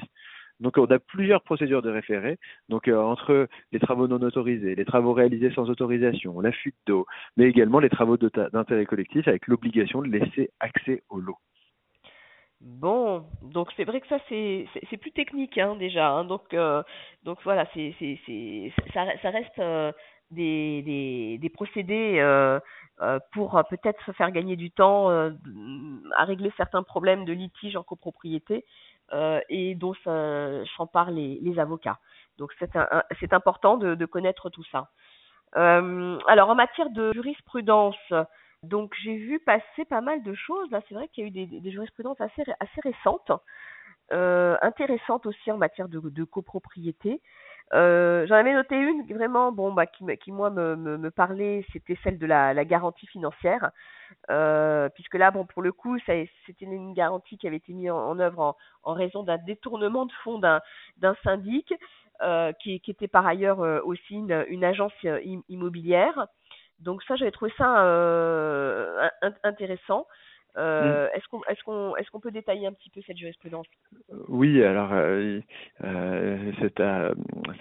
Donc 0.60 0.78
on 0.78 0.86
a 0.86 0.98
plusieurs 0.98 1.42
procédures 1.42 1.82
de 1.82 1.90
référé, 1.90 2.38
donc 2.68 2.86
euh, 2.86 2.96
entre 2.96 3.48
les 3.72 3.80
travaux 3.80 4.06
non 4.06 4.22
autorisés, 4.22 4.74
les 4.74 4.84
travaux 4.84 5.12
réalisés 5.12 5.50
sans 5.52 5.68
autorisation, 5.68 6.40
la 6.40 6.52
fuite 6.52 6.76
d'eau, 6.86 7.06
mais 7.36 7.46
également 7.46 7.80
les 7.80 7.90
travaux 7.90 8.16
d'intérêt 8.16 8.86
collectif 8.86 9.26
avec 9.26 9.48
l'obligation 9.48 10.02
de 10.02 10.08
laisser 10.08 10.50
accès 10.60 11.02
au 11.10 11.18
lot. 11.18 11.38
Bon, 12.60 13.24
donc 13.42 13.70
c'est 13.76 13.84
vrai 13.84 14.00
que 14.00 14.06
ça 14.06 14.18
c'est 14.28 14.96
plus 14.98 15.12
technique 15.12 15.58
hein, 15.58 15.76
déjà, 15.76 16.10
hein, 16.10 16.24
donc 16.24 16.54
euh, 16.54 16.82
donc 17.24 17.38
voilà 17.42 17.66
c'est 17.74 17.94
ça, 18.94 19.06
ça 19.20 19.30
reste 19.30 19.58
euh, 19.58 19.92
des, 20.30 21.50
procédés 21.52 22.22
pour 23.32 23.60
peut-être 23.68 24.02
se 24.06 24.12
faire 24.12 24.30
gagner 24.30 24.56
du 24.56 24.70
temps 24.70 25.10
à 25.10 26.24
régler 26.24 26.52
certains 26.56 26.84
problèmes 26.84 27.24
de 27.24 27.32
litige 27.32 27.76
en 27.76 27.82
copropriété 27.82 28.64
euh, 29.12 29.40
et 29.50 29.74
dont 29.74 29.94
s'emparent 30.76 31.10
les, 31.10 31.38
les 31.42 31.58
avocats. 31.58 31.98
Donc 32.38 32.52
c'est 33.20 33.32
important 33.32 33.76
de, 33.76 34.04
connaître 34.06 34.50
tout 34.50 34.64
ça. 34.72 34.88
Euh, 35.56 36.18
alors 36.26 36.48
en 36.48 36.54
matière 36.54 36.90
de 36.90 37.12
jurisprudence, 37.12 37.96
donc 38.62 38.92
j'ai 39.02 39.16
vu 39.16 39.38
passer 39.40 39.84
pas 39.88 40.00
mal 40.00 40.22
de 40.22 40.34
choses. 40.34 40.70
Là, 40.70 40.80
c'est 40.88 40.94
vrai 40.94 41.08
qu'il 41.08 41.22
y 41.22 41.26
a 41.26 41.42
eu 41.42 41.46
des, 41.60 41.70
jurisprudences 41.70 42.20
assez, 42.20 42.42
assez 42.60 42.80
récentes, 42.82 43.30
euh, 44.12 44.56
intéressantes 44.62 45.26
aussi 45.26 45.52
en 45.52 45.58
matière 45.58 45.88
de, 45.88 46.24
copropriété. 46.24 47.20
J'en 47.72 48.34
avais 48.34 48.54
noté 48.54 48.76
une 48.76 49.06
vraiment 49.12 49.52
bon 49.52 49.72
bah 49.72 49.86
qui, 49.86 50.04
qui 50.16 50.32
moi 50.32 50.50
me, 50.50 51.10
parlait, 51.10 51.64
c'était 51.72 51.98
celle 52.02 52.18
de 52.18 52.26
la 52.26 52.64
garantie 52.64 53.06
financière, 53.06 53.70
euh, 54.30 54.88
puisque 54.90 55.14
là 55.14 55.30
bon 55.30 55.44
pour 55.46 55.62
le 55.62 55.72
coup 55.72 55.98
c'était 56.06 56.28
une 56.60 56.94
garantie 56.94 57.38
qui 57.38 57.46
avait 57.46 57.56
été 57.56 57.72
mise 57.72 57.90
en, 57.90 58.18
œuvre 58.18 58.56
en, 58.82 58.92
raison 58.92 59.22
d'un 59.22 59.38
détournement 59.38 60.06
de 60.06 60.12
fonds 60.22 60.38
d'un 60.38 60.60
syndic 61.22 61.72
euh, 62.22 62.52
qui, 62.52 62.78
qui, 62.80 62.92
était 62.92 63.08
par 63.08 63.26
ailleurs 63.26 63.60
euh, 63.60 63.80
aussi 63.84 64.14
une, 64.14 64.44
une 64.48 64.62
agence 64.64 64.92
euh, 65.04 65.20
immobilière. 65.48 66.28
Donc 66.78 67.02
ça 67.02 67.16
j'avais 67.16 67.32
trouvé 67.32 67.52
ça 67.58 67.66
intéressant. 69.42 70.06
Euh, 70.56 71.06
mm. 71.06 71.16
Est-ce 71.16 71.28
qu'on 71.28 71.40
est-ce 71.48 71.62
qu'on 71.64 71.96
est-ce 71.96 72.10
qu'on 72.10 72.20
peut 72.20 72.30
détailler 72.30 72.66
un 72.66 72.72
petit 72.72 72.90
peu 72.90 73.00
cette 73.06 73.16
jurisprudence? 73.16 73.66
Oui, 74.28 74.62
alors 74.62 74.90
euh, 74.92 75.40
euh, 75.82 76.52
cet, 76.60 76.80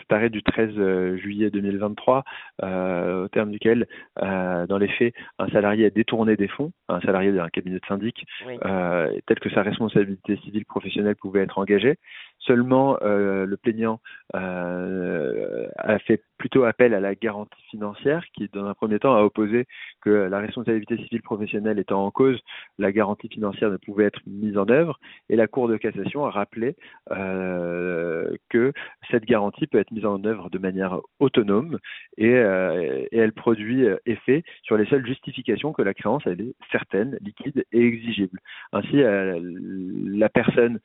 arrêt 0.10 0.30
du 0.30 0.44
13 0.44 1.16
juillet 1.18 1.50
2023, 1.50 2.24
au 2.62 3.28
terme 3.30 3.52
duquel, 3.52 3.88
dans 4.18 4.78
les 4.80 4.90
faits, 4.90 5.14
un 5.40 5.50
salarié 5.50 5.88
a 5.88 5.90
détourné 5.90 6.36
des 6.36 6.48
fonds, 6.48 6.72
un 6.90 7.02
salarié 7.02 7.32
d'un 7.32 7.50
cabinet 7.50 7.80
de 7.80 7.86
syndic, 7.88 8.26
tel 8.46 9.40
que 9.40 9.50
sa 9.50 9.64
responsabilité 9.64 10.38
civile 10.38 10.66
professionnelle 10.66 11.16
pouvait 11.16 11.42
être 11.42 11.58
engagée, 11.58 11.98
Seulement, 12.46 12.98
le 13.02 13.56
plaignant 13.56 14.00
a 14.34 16.00
fait 16.00 16.24
plutôt 16.38 16.66
appel 16.66 16.94
à 16.94 17.00
la 17.00 17.16
garantie 17.16 17.62
financière, 17.70 18.26
qui 18.36 18.50
dans 18.52 18.66
un 18.66 18.74
premier 18.74 19.00
temps 19.00 19.16
a 19.16 19.22
opposé 19.22 19.66
que 20.02 20.10
la 20.10 20.40
responsabilité 20.40 20.98
civile 20.98 21.22
professionnelle 21.22 21.80
étant 21.80 22.06
en 22.06 22.12
cause, 22.12 22.38
la 22.78 22.92
garantie 22.92 23.30
financière 23.30 23.70
ne 23.70 23.78
pouvait 23.78 24.06
être 24.06 24.20
mise 24.28 24.58
en 24.58 24.68
œuvre, 24.70 25.00
et 25.30 25.38
la 25.38 25.48
Cour 25.48 25.70
de 25.70 25.78
cassation 25.78 26.26
a 26.26 26.32
rappelé 26.32 26.76
que 27.10 28.74
cette 29.10 29.26
garantie 29.26 29.68
peut 29.68 29.80
être 29.80 29.92
mise 29.92 30.06
en 30.06 30.24
œuvre 30.26 30.50
de 30.50 30.58
manière 30.58 31.00
autonome 31.20 31.80
et, 32.18 32.32
elle 32.32 33.32
produit 33.32 33.86
effet 34.06 34.44
sur 34.64 34.76
les 34.76 34.86
seules 34.88 35.06
justifications 35.06 35.72
que 35.72 35.82
la 35.82 35.94
créance 35.94 36.28
est 36.28 36.38
certaine, 36.72 37.18
liquide 37.22 37.64
et 37.72 37.86
exigible. 37.86 38.40
Ainsi, 38.74 38.98
la 38.98 40.30
personne 40.30 40.80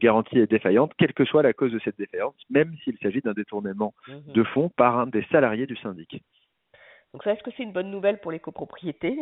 garantie 0.00 0.38
est 0.38 0.50
défaillante, 0.50 0.92
quelle 0.98 1.12
que 1.12 1.24
soit 1.24 1.42
la 1.42 1.52
cause 1.52 1.72
de 1.72 1.78
cette 1.80 1.98
défaillance, 1.98 2.36
même 2.50 2.74
s'il 2.84 2.96
s'agit 2.98 3.20
d'un 3.20 3.32
détournement 3.32 3.94
mmh 4.08 4.32
de 4.32 4.42
fonds 4.44 4.68
par 4.68 4.98
un 4.98 5.06
des 5.06 5.24
salariés 5.30 5.66
du 5.66 5.76
syndic. 5.76 6.22
Donc 7.12 7.22
ça, 7.22 7.32
est-ce 7.32 7.42
que 7.42 7.50
c'est 7.56 7.62
une 7.62 7.72
bonne 7.72 7.90
nouvelle 7.90 8.18
pour 8.20 8.32
les 8.32 8.40
copropriétés? 8.40 9.16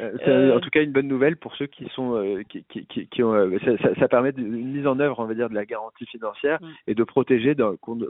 Euh, 0.00 0.16
c'est 0.24 0.28
euh. 0.28 0.56
en 0.56 0.60
tout 0.60 0.70
cas 0.70 0.82
une 0.82 0.92
bonne 0.92 1.08
nouvelle 1.08 1.36
pour 1.36 1.54
ceux 1.56 1.66
qui 1.66 1.88
sont 1.94 2.14
euh, 2.14 2.42
qui, 2.48 2.64
qui, 2.64 3.08
qui, 3.08 3.22
ont 3.22 3.58
ça, 3.60 3.94
ça, 3.94 4.08
permet 4.08 4.30
une 4.36 4.72
mise 4.72 4.86
en 4.86 4.98
œuvre 5.00 5.18
on 5.18 5.24
va 5.24 5.34
dire 5.34 5.48
de 5.48 5.54
la 5.54 5.66
garantie 5.66 6.06
financière 6.06 6.60
mm. 6.60 6.72
et 6.88 6.94
de 6.94 7.04
protéger 7.04 7.54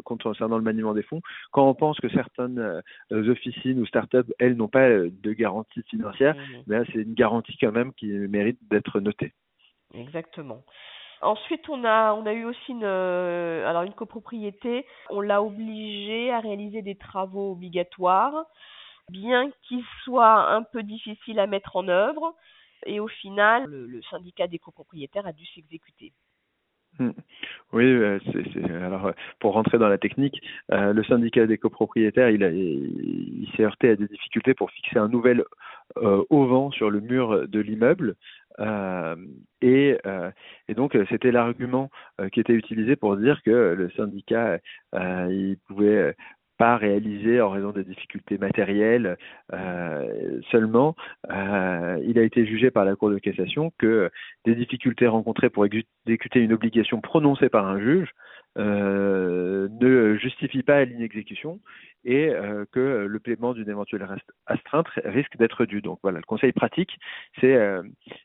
concernant 0.05 0.57
le 0.57 0.63
maniement 0.63 0.95
des 0.95 1.03
fonds 1.03 1.21
quand 1.51 1.69
on 1.69 1.75
pense 1.75 1.99
que 1.99 2.09
certaines 2.09 2.83
officines 3.11 3.81
ou 3.81 3.87
start-up 3.87 4.27
elles 4.39 4.57
n'ont 4.57 4.69
pas 4.69 4.89
de 4.89 5.33
garantie 5.33 5.83
financière 5.89 6.37
mm. 6.37 6.63
mais 6.67 6.83
c'est 6.93 7.03
une 7.03 7.15
garantie 7.15 7.57
quand 7.59 7.73
même 7.73 7.93
qui 7.95 8.07
mérite 8.07 8.59
d'être 8.71 9.01
notée 9.01 9.33
exactement 9.95 10.65
Ensuite, 11.21 11.69
on 11.69 11.85
a, 11.85 12.15
on 12.15 12.27
a 12.27 12.33
eu 12.33 12.45
aussi 12.45 12.73
une, 12.73 12.85
euh, 12.85 13.67
alors 13.69 13.83
une 13.83 13.95
copropriété. 13.95 14.87
On 15.11 15.21
l'a 15.21 15.43
obligé 15.43 16.31
à 16.31 16.41
réaliser 16.41 16.83
des 16.83 16.95
travaux 16.95 17.53
obligatoires, 17.53 18.45
bien 19.11 19.51
qu'ils 19.63 19.85
soient 20.05 20.53
un 20.53 20.63
peu 20.63 20.83
difficiles 20.83 21.41
à 21.41 21.47
mettre 21.47 21.77
en 21.77 21.89
œuvre. 21.89 22.35
Et 22.87 23.01
au 23.01 23.09
final, 23.09 23.65
le, 23.65 24.01
syndicat 24.03 24.47
des 24.47 24.61
copropriétaires 24.61 25.27
a 25.27 25.33
dû 25.33 25.45
s'exécuter. 25.47 26.13
Hmm. 27.01 27.11
Oui, 27.73 27.85
euh, 27.85 28.19
alors 28.87 29.13
pour 29.41 29.53
rentrer 29.53 29.79
dans 29.79 29.89
la 29.89 29.99
technique, 29.99 30.41
euh, 30.73 30.93
le 30.93 31.05
syndicat 31.05 31.47
des 31.47 31.59
copropriétaires, 31.59 32.31
il, 32.31 32.43
il, 32.43 33.49
s'est 33.57 33.65
heurté 33.65 33.91
à 33.91 33.97
des 33.97 34.07
difficultés 34.07 34.55
pour 34.55 34.71
fixer 34.71 34.99
un 34.99 35.09
nouvel 35.09 35.45
auvent 35.97 36.73
sur 36.73 36.91
le 36.91 37.01
mur 37.01 37.49
de 37.49 37.61
l'immeuble. 37.61 38.15
Euh, 38.61 39.17
et, 39.63 39.99
euh, 40.07 40.31
et, 40.69 40.75
donc 40.75 40.97
c'était 41.09 41.33
l'argument 41.33 41.91
euh, 42.21 42.29
qui 42.29 42.41
était 42.41 42.55
utilisé 42.55 42.97
pour 42.97 43.17
dire 43.17 43.41
que 43.45 43.51
le 43.51 43.91
syndicat 43.91 44.59
il 44.95 45.59
pouvait 45.67 46.15
pas 46.59 46.77
réaliser 46.77 47.41
en 47.41 47.51
raison 47.51 47.71
des 47.71 47.85
difficultés 47.85 48.37
matérielles 48.37 49.17
euh, 49.53 50.41
seulement. 50.51 50.97
Euh, 51.31 51.99
il 52.05 52.19
a 52.19 52.23
été 52.23 52.45
jugé 52.45 52.71
par 52.71 52.85
la 52.85 52.97
Cour 52.97 53.11
de 53.11 53.19
cassation 53.19 53.73
que 53.79 54.11
des 54.45 54.57
difficultés 54.57 55.07
rencontrées 55.07 55.51
pour 55.51 55.65
exécuter 55.65 56.41
une 56.41 56.53
obligation 56.53 57.01
prononcée 57.01 57.49
par 57.49 57.67
un 57.67 57.79
juge 57.79 58.11
euh, 58.11 58.38
ne 58.57 60.17
justifient 60.21 60.63
pas 60.63 60.85
l'inexécution 60.85 61.61
et 62.05 62.31
euh, 62.31 62.65
que 62.73 63.07
le 63.07 63.21
paiement 63.21 63.55
d'une 63.55 63.69
éventuelle 63.69 64.07
astreinte 64.47 64.87
risque 65.05 65.37
d'être 65.37 65.67
dû. 65.67 65.83
Donc 65.83 65.99
voilà, 66.03 66.19
le 66.19 66.25
conseil 66.25 66.53
pratique, 66.53 66.99
c'est 67.41 67.55
euh, 67.55 67.83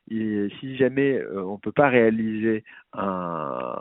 si 0.07 0.77
jamais 0.77 1.17
euh, 1.17 1.43
on 1.43 1.53
ne 1.53 1.57
peut 1.59 1.71
pas 1.71 1.89
réaliser 1.89 2.63
un, 2.93 3.75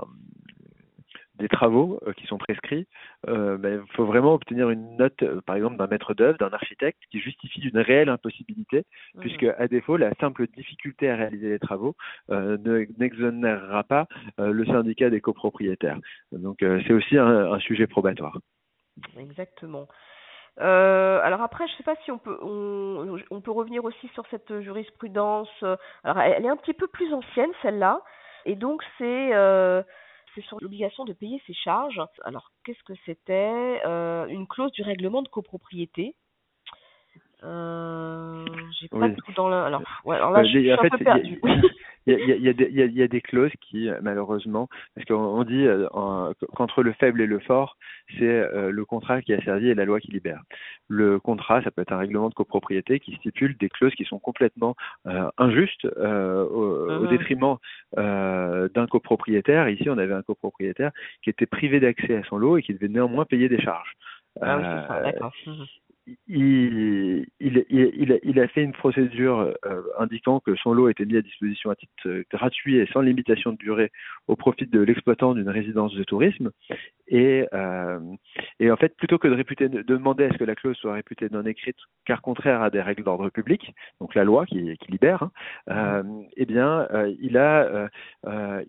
des 1.42 1.48
travaux 1.48 2.00
qui 2.16 2.26
sont 2.26 2.38
prescrits, 2.38 2.86
ben, 3.26 3.82
il 3.86 3.94
faut 3.94 4.06
vraiment 4.06 4.34
obtenir 4.34 4.70
une 4.70 4.96
note, 4.96 5.22
par 5.42 5.56
exemple, 5.56 5.76
d'un 5.76 5.86
maître 5.86 6.14
d'œuvre, 6.14 6.38
d'un 6.38 6.50
architecte, 6.50 7.00
qui 7.10 7.20
justifie 7.20 7.60
d'une 7.60 7.78
réelle 7.78 8.08
impossibilité, 8.08 8.84
mmh. 9.14 9.20
puisque 9.20 9.44
à 9.44 9.68
défaut, 9.68 9.96
la 9.96 10.14
simple 10.20 10.46
difficulté 10.46 11.10
à 11.10 11.16
réaliser 11.16 11.50
les 11.50 11.58
travaux 11.58 11.94
n'exonérera 12.28 13.84
pas 13.84 14.06
le 14.38 14.64
syndicat 14.66 15.10
des 15.10 15.20
copropriétaires. 15.20 15.98
Donc 16.32 16.58
c'est 16.60 16.92
aussi 16.92 17.18
un, 17.18 17.52
un 17.52 17.58
sujet 17.60 17.86
probatoire. 17.86 18.38
Exactement. 19.18 19.88
Euh, 20.60 21.20
alors 21.22 21.40
après, 21.40 21.66
je 21.66 21.72
ne 21.72 21.76
sais 21.78 21.82
pas 21.82 21.96
si 22.04 22.10
on 22.10 22.18
peut 22.18 22.38
on, 22.42 23.16
on, 23.30 23.40
peut 23.40 23.50
revenir 23.50 23.84
aussi 23.84 24.08
sur 24.08 24.24
cette 24.30 24.60
jurisprudence. 24.60 25.48
Alors 26.04 26.18
elle 26.18 26.44
est 26.44 26.48
un 26.48 26.56
petit 26.56 26.74
peu 26.74 26.86
plus 26.86 27.12
ancienne 27.14 27.50
celle-là, 27.62 28.02
et 28.44 28.54
donc 28.54 28.82
c'est 28.98 29.34
euh, 29.34 29.82
c'est 30.34 30.42
sur 30.42 30.58
l'obligation 30.60 31.04
de 31.04 31.12
payer 31.12 31.40
ses 31.46 31.54
charges. 31.54 32.00
Alors 32.24 32.50
qu'est-ce 32.64 32.82
que 32.84 32.94
c'était? 33.06 33.80
Euh, 33.84 34.26
Une 34.26 34.46
clause 34.46 34.72
du 34.72 34.82
règlement 34.82 35.22
de 35.22 35.28
copropriété. 35.28 36.14
Euh, 37.44 38.44
j'ai 38.80 38.88
pas 38.88 39.10
tout 39.10 39.32
dans 39.34 39.48
le. 39.48 39.56
Alors, 39.56 39.82
ouais, 40.04 40.16
alors 40.16 40.30
là, 40.30 40.44
je, 40.44 40.50
suis 40.50 40.70
un 40.70 40.76
peu 40.76 40.98
perdu. 40.98 41.40
il 42.06 42.14
y 42.14 42.32
a, 42.32 42.36
y, 42.36 42.48
a 42.48 42.86
y, 42.86 42.92
y 42.92 43.02
a 43.02 43.08
des 43.08 43.20
clauses 43.20 43.52
qui, 43.60 43.88
malheureusement, 44.02 44.68
parce 44.94 45.06
qu'on 45.06 45.44
dit 45.44 45.66
euh, 45.66 45.88
qu'entre 46.54 46.82
le 46.82 46.92
faible 46.92 47.20
et 47.20 47.26
le 47.26 47.38
fort, 47.38 47.76
c'est 48.18 48.24
euh, 48.24 48.70
le 48.70 48.84
contrat 48.84 49.22
qui 49.22 49.32
a 49.32 49.42
servi 49.42 49.68
et 49.68 49.74
la 49.74 49.84
loi 49.84 50.00
qui 50.00 50.10
libère. 50.10 50.42
Le 50.88 51.18
contrat, 51.18 51.62
ça 51.62 51.70
peut 51.70 51.82
être 51.82 51.92
un 51.92 51.98
règlement 51.98 52.28
de 52.28 52.34
copropriété 52.34 53.00
qui 53.00 53.14
stipule 53.16 53.56
des 53.58 53.68
clauses 53.68 53.94
qui 53.94 54.04
sont 54.04 54.18
complètement 54.18 54.74
euh, 55.06 55.30
injustes 55.38 55.86
euh, 55.96 56.44
au, 56.44 56.88
au, 56.88 57.00
mhm. 57.02 57.08
détriment 57.08 57.56
d'un 57.96 58.86
copropriétaire. 58.86 59.68
Ici, 59.68 59.88
on 59.88 59.98
avait 59.98 60.14
un 60.14 60.22
copropriétaire 60.22 60.92
qui 61.22 61.30
était 61.30 61.46
privé 61.46 61.80
d'accès 61.80 62.16
à 62.16 62.22
son 62.24 62.36
lot 62.36 62.56
et 62.56 62.62
qui 62.62 62.74
devait 62.74 62.88
néanmoins 62.88 63.24
payer 63.24 63.48
des 63.48 63.60
charges. 63.60 63.92
Ah 64.40 64.56
oui, 64.56 64.64
c'est 64.64 64.88
ça, 64.88 65.02
d'accord. 65.02 65.32
Il, 66.06 67.26
il, 67.38 67.64
il, 67.70 68.20
il, 68.24 68.40
a 68.40 68.48
fait 68.48 68.64
une 68.64 68.72
procédure 68.72 69.54
euh, 69.64 69.82
indiquant 70.00 70.40
que 70.40 70.56
son 70.56 70.72
lot 70.72 70.88
était 70.88 71.04
mis 71.04 71.16
à 71.16 71.22
disposition 71.22 71.70
à 71.70 71.76
titre 71.76 71.92
euh, 72.06 72.24
gratuit 72.28 72.76
et 72.76 72.86
sans 72.86 73.02
limitation 73.02 73.52
de 73.52 73.56
durée 73.56 73.92
au 74.26 74.34
profit 74.34 74.66
de 74.66 74.80
l'exploitant 74.80 75.32
d'une 75.34 75.48
résidence 75.48 75.94
de 75.94 76.02
tourisme. 76.02 76.50
Et, 77.06 77.46
euh, 77.52 78.00
et, 78.58 78.70
en 78.72 78.76
fait, 78.76 78.96
plutôt 78.96 79.18
que 79.18 79.28
de, 79.28 79.34
réputer, 79.34 79.68
de 79.68 79.82
demander 79.82 80.24
à 80.24 80.32
ce 80.32 80.38
que 80.38 80.44
la 80.44 80.56
clause 80.56 80.76
soit 80.76 80.94
réputée 80.94 81.28
non 81.30 81.44
écrite, 81.44 81.76
car 82.04 82.20
contraire 82.20 82.62
à 82.62 82.70
des 82.70 82.80
règles 82.80 83.04
d'ordre 83.04 83.30
public, 83.30 83.72
donc 84.00 84.16
la 84.16 84.24
loi 84.24 84.44
qui, 84.46 84.76
qui 84.78 84.90
libère, 84.90 85.22
hein, 85.22 85.30
euh, 85.70 86.02
eh 86.36 86.46
bien, 86.46 86.88
il, 87.20 87.36
a, 87.36 87.88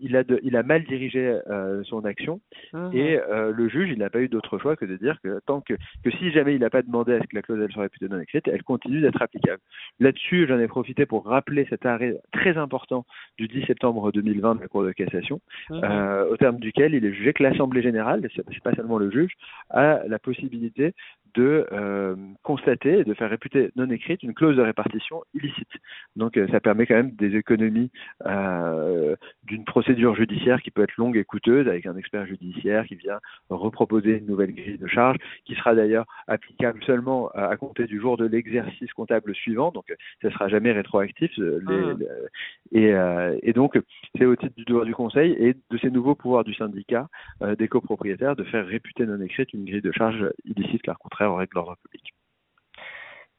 il, 0.02 0.15
a 0.15 0.24
de, 0.24 0.39
il 0.43 0.56
a 0.56 0.63
mal 0.63 0.84
dirigé 0.84 1.39
son 1.86 2.06
action 2.06 2.41
mmh. 2.74 2.89
et 2.93 3.19
le 3.30 3.69
juge, 3.69 3.89
il 3.89 4.00
n'a 4.00 4.10
pas 4.10 4.19
eu 4.19 4.28
d'autre 4.28 4.60
choix 4.60 4.76
que 4.76 4.86
de 4.86 4.98
dire 4.98 5.19
que 5.24 5.39
tant 5.46 5.62
que, 5.62 5.76
que 6.04 6.12
si 6.12 6.32
jamais 6.32 6.56
il 6.56 6.60
n'a 6.60 6.69
pas 6.69 6.82
demandé 6.82 7.13
à 7.13 7.22
que 7.27 7.36
la 7.36 7.41
clause 7.41 7.59
elle 7.63 7.71
soit 7.71 7.83
réputée 7.83 8.07
non 8.07 8.19
écrite, 8.19 8.47
elle 8.47 8.63
continue 8.63 9.01
d'être 9.01 9.21
applicable. 9.21 9.62
Là-dessus, 9.99 10.47
j'en 10.47 10.59
ai 10.59 10.67
profité 10.67 11.05
pour 11.05 11.25
rappeler 11.25 11.65
cet 11.69 11.86
arrêt 11.86 12.15
très 12.31 12.57
important 12.57 13.05
du 13.38 13.47
10 13.47 13.65
septembre 13.65 14.12
2020 14.12 14.55
de 14.55 14.62
la 14.62 14.67
Cour 14.67 14.83
de 14.83 14.91
cassation, 14.91 15.41
mmh. 15.69 15.81
au 16.29 16.38
terme 16.38 16.57
duquel 16.57 16.93
il 16.93 17.05
est 17.05 17.13
jugé 17.13 17.33
que 17.33 17.43
l'Assemblée 17.43 17.81
générale 17.81 18.21
c'est 18.36 18.63
pas 18.63 18.73
seulement 18.73 18.97
le 18.97 19.12
juge, 19.12 19.33
a 19.69 20.01
la 20.07 20.19
possibilité 20.19 20.93
de 21.36 21.65
euh, 21.72 22.15
constater 22.43 23.00
et 23.00 23.04
de 23.04 23.13
faire 23.13 23.30
réputer 23.30 23.72
non 23.76 23.89
écrite 23.89 24.24
une 24.24 24.34
clause 24.34 24.56
de 24.56 24.62
répartition 24.62 25.24
illicite. 25.34 25.69
Donc 26.15 26.38
euh, 26.38 26.48
ça 26.52 26.60
permet 26.60 26.86
quand 26.86 26.96
même 26.96 27.12
des 27.12 27.36
économies 27.36 27.91
euh, 28.26 29.15
d'une 29.43 29.65
procédure 29.65 30.15
judiciaire 30.15 30.62
qui 30.62 30.72
peut 30.72 30.84
être 30.84 30.96
longue 30.98 31.17
et 31.17 31.24
coûteuse 31.24 31.67
avec 31.67 31.86
un 31.86 31.98
expert 31.98 32.26
judiciaire 32.26 32.86
qui 32.86 32.96
vient 32.96 33.19
reproposer 33.50 34.17
une 34.19 34.28
nouvelle 34.28 34.54
grille 34.54 34.78
de 34.78 34.88
charge 34.88 35.17
qui 35.46 35.56
sera 35.56 35.74
d'ailleurs 35.74 36.06
applicable 36.28 36.84
seulement 36.84 37.30
à, 37.30 37.56
compter 37.58 37.86
du 37.86 38.00
jour 38.00 38.17
de 38.17 38.26
l'exercice 38.26 38.91
comptable 38.93 39.34
suivant. 39.34 39.72
Donc 39.72 39.86
ça 40.22 40.32
sera 40.32 40.50
jamais 40.50 40.72
rétroactif. 40.72 41.32
Les, 41.38 41.54
ah. 41.67 43.32
et, 43.41 43.50
et, 43.50 43.54
donc 43.54 43.80
c'est 44.17 44.26
au 44.26 44.36
titre 44.36 44.56
du 44.56 44.65
droit 44.65 44.86
du 44.86 44.93
conseil 44.93 45.32
et 45.39 45.54
de 45.54 45.78
ces 45.78 45.89
nouveaux 45.89 46.15
pouvoirs 46.15 46.43
du 46.43 46.54
syndicat 46.54 47.08
des 47.58 47.67
copropriétaires 47.67 48.36
de 48.36 48.43
faire 48.43 48.65
réputer 48.65 49.06
non 49.06 49.22
écrite 49.22 49.54
une 49.54 49.65
grille 49.65 49.82
de 49.82 49.91
charge 49.91 50.30
illicite 50.46 50.82
car 50.82 50.98
contraire 51.00 51.22
aux 51.29 51.36
règles 51.36 51.53
d'ordre 51.53 51.75
public. 51.83 52.13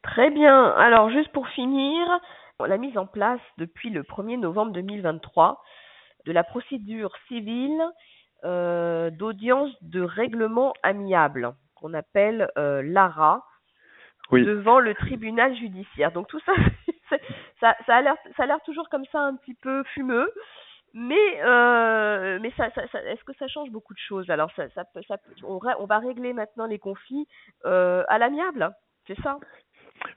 Très 0.02 0.30
bien. 0.30 0.70
Alors, 0.72 1.10
juste 1.10 1.32
pour 1.32 1.48
finir, 1.48 2.20
la 2.60 2.76
mise 2.76 2.96
en 2.98 3.06
place 3.06 3.40
depuis 3.58 3.90
le 3.90 4.02
1er 4.02 4.38
novembre 4.38 4.72
2023 4.72 5.62
de 6.26 6.32
la 6.32 6.44
procédure 6.44 7.14
civile 7.28 7.82
euh, 8.44 9.10
d'audience 9.10 9.70
de 9.82 10.02
règlement 10.02 10.74
amiable, 10.82 11.54
qu'on 11.74 11.94
appelle 11.94 12.50
euh, 12.58 12.82
l'ARA, 12.84 13.42
devant 14.32 14.80
le 14.80 14.94
tribunal 14.94 15.54
judiciaire. 15.56 16.12
Donc 16.12 16.28
tout 16.28 16.40
ça, 16.40 16.52
ça, 17.60 17.76
ça 17.86 17.96
a 17.96 18.46
l'air 18.46 18.60
toujours 18.64 18.88
comme 18.88 19.04
ça 19.12 19.20
un 19.20 19.36
petit 19.36 19.54
peu 19.54 19.82
fumeux. 19.94 20.30
Mais, 20.94 21.42
euh, 21.44 22.38
mais 22.40 22.52
ça, 22.56 22.70
ça, 22.70 23.02
est-ce 23.02 23.24
que 23.24 23.32
ça 23.36 23.48
change 23.48 23.70
beaucoup 23.70 23.94
de 23.94 23.98
choses? 23.98 24.30
Alors, 24.30 24.50
ça, 24.54 24.68
ça, 24.70 24.84
ça, 25.08 25.16
on, 25.42 25.58
on 25.80 25.86
va 25.86 25.98
régler 25.98 26.32
maintenant 26.32 26.66
les 26.66 26.78
conflits 26.78 27.26
euh, 27.66 28.04
à 28.06 28.18
l'amiable, 28.18 28.70
c'est 29.08 29.20
ça? 29.20 29.38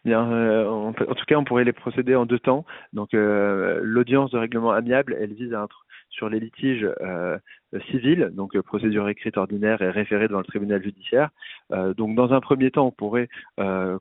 Bien, 0.06 0.32
euh, 0.32 0.68
en 0.68 0.94
tout 0.94 1.26
cas, 1.28 1.36
on 1.36 1.44
pourrait 1.44 1.64
les 1.64 1.74
procéder 1.74 2.16
en 2.16 2.28
deux 2.28 2.40
temps. 2.40 2.64
Donc, 2.94 3.14
euh, 3.16 3.80
l'audience 3.82 4.32
de 4.32 4.38
règlement 4.38 4.72
amiable, 4.72 5.18
elle 5.20 5.34
vise 5.34 5.56
sur 6.10 6.30
les 6.30 6.40
litiges 6.40 6.88
civile, 7.92 8.32
donc 8.34 8.58
procédure 8.62 9.10
écrite 9.10 9.38
ordinaire 9.38 9.82
et 9.82 9.90
référée 9.90 10.28
devant 10.28 10.40
le 10.40 10.46
tribunal 10.46 10.82
judiciaire. 10.82 11.30
donc 11.98 12.16
dans 12.16 12.34
un 12.34 12.40
premier 12.40 12.72
temps, 12.72 12.88
on 12.88 12.92
pourrait 12.92 13.30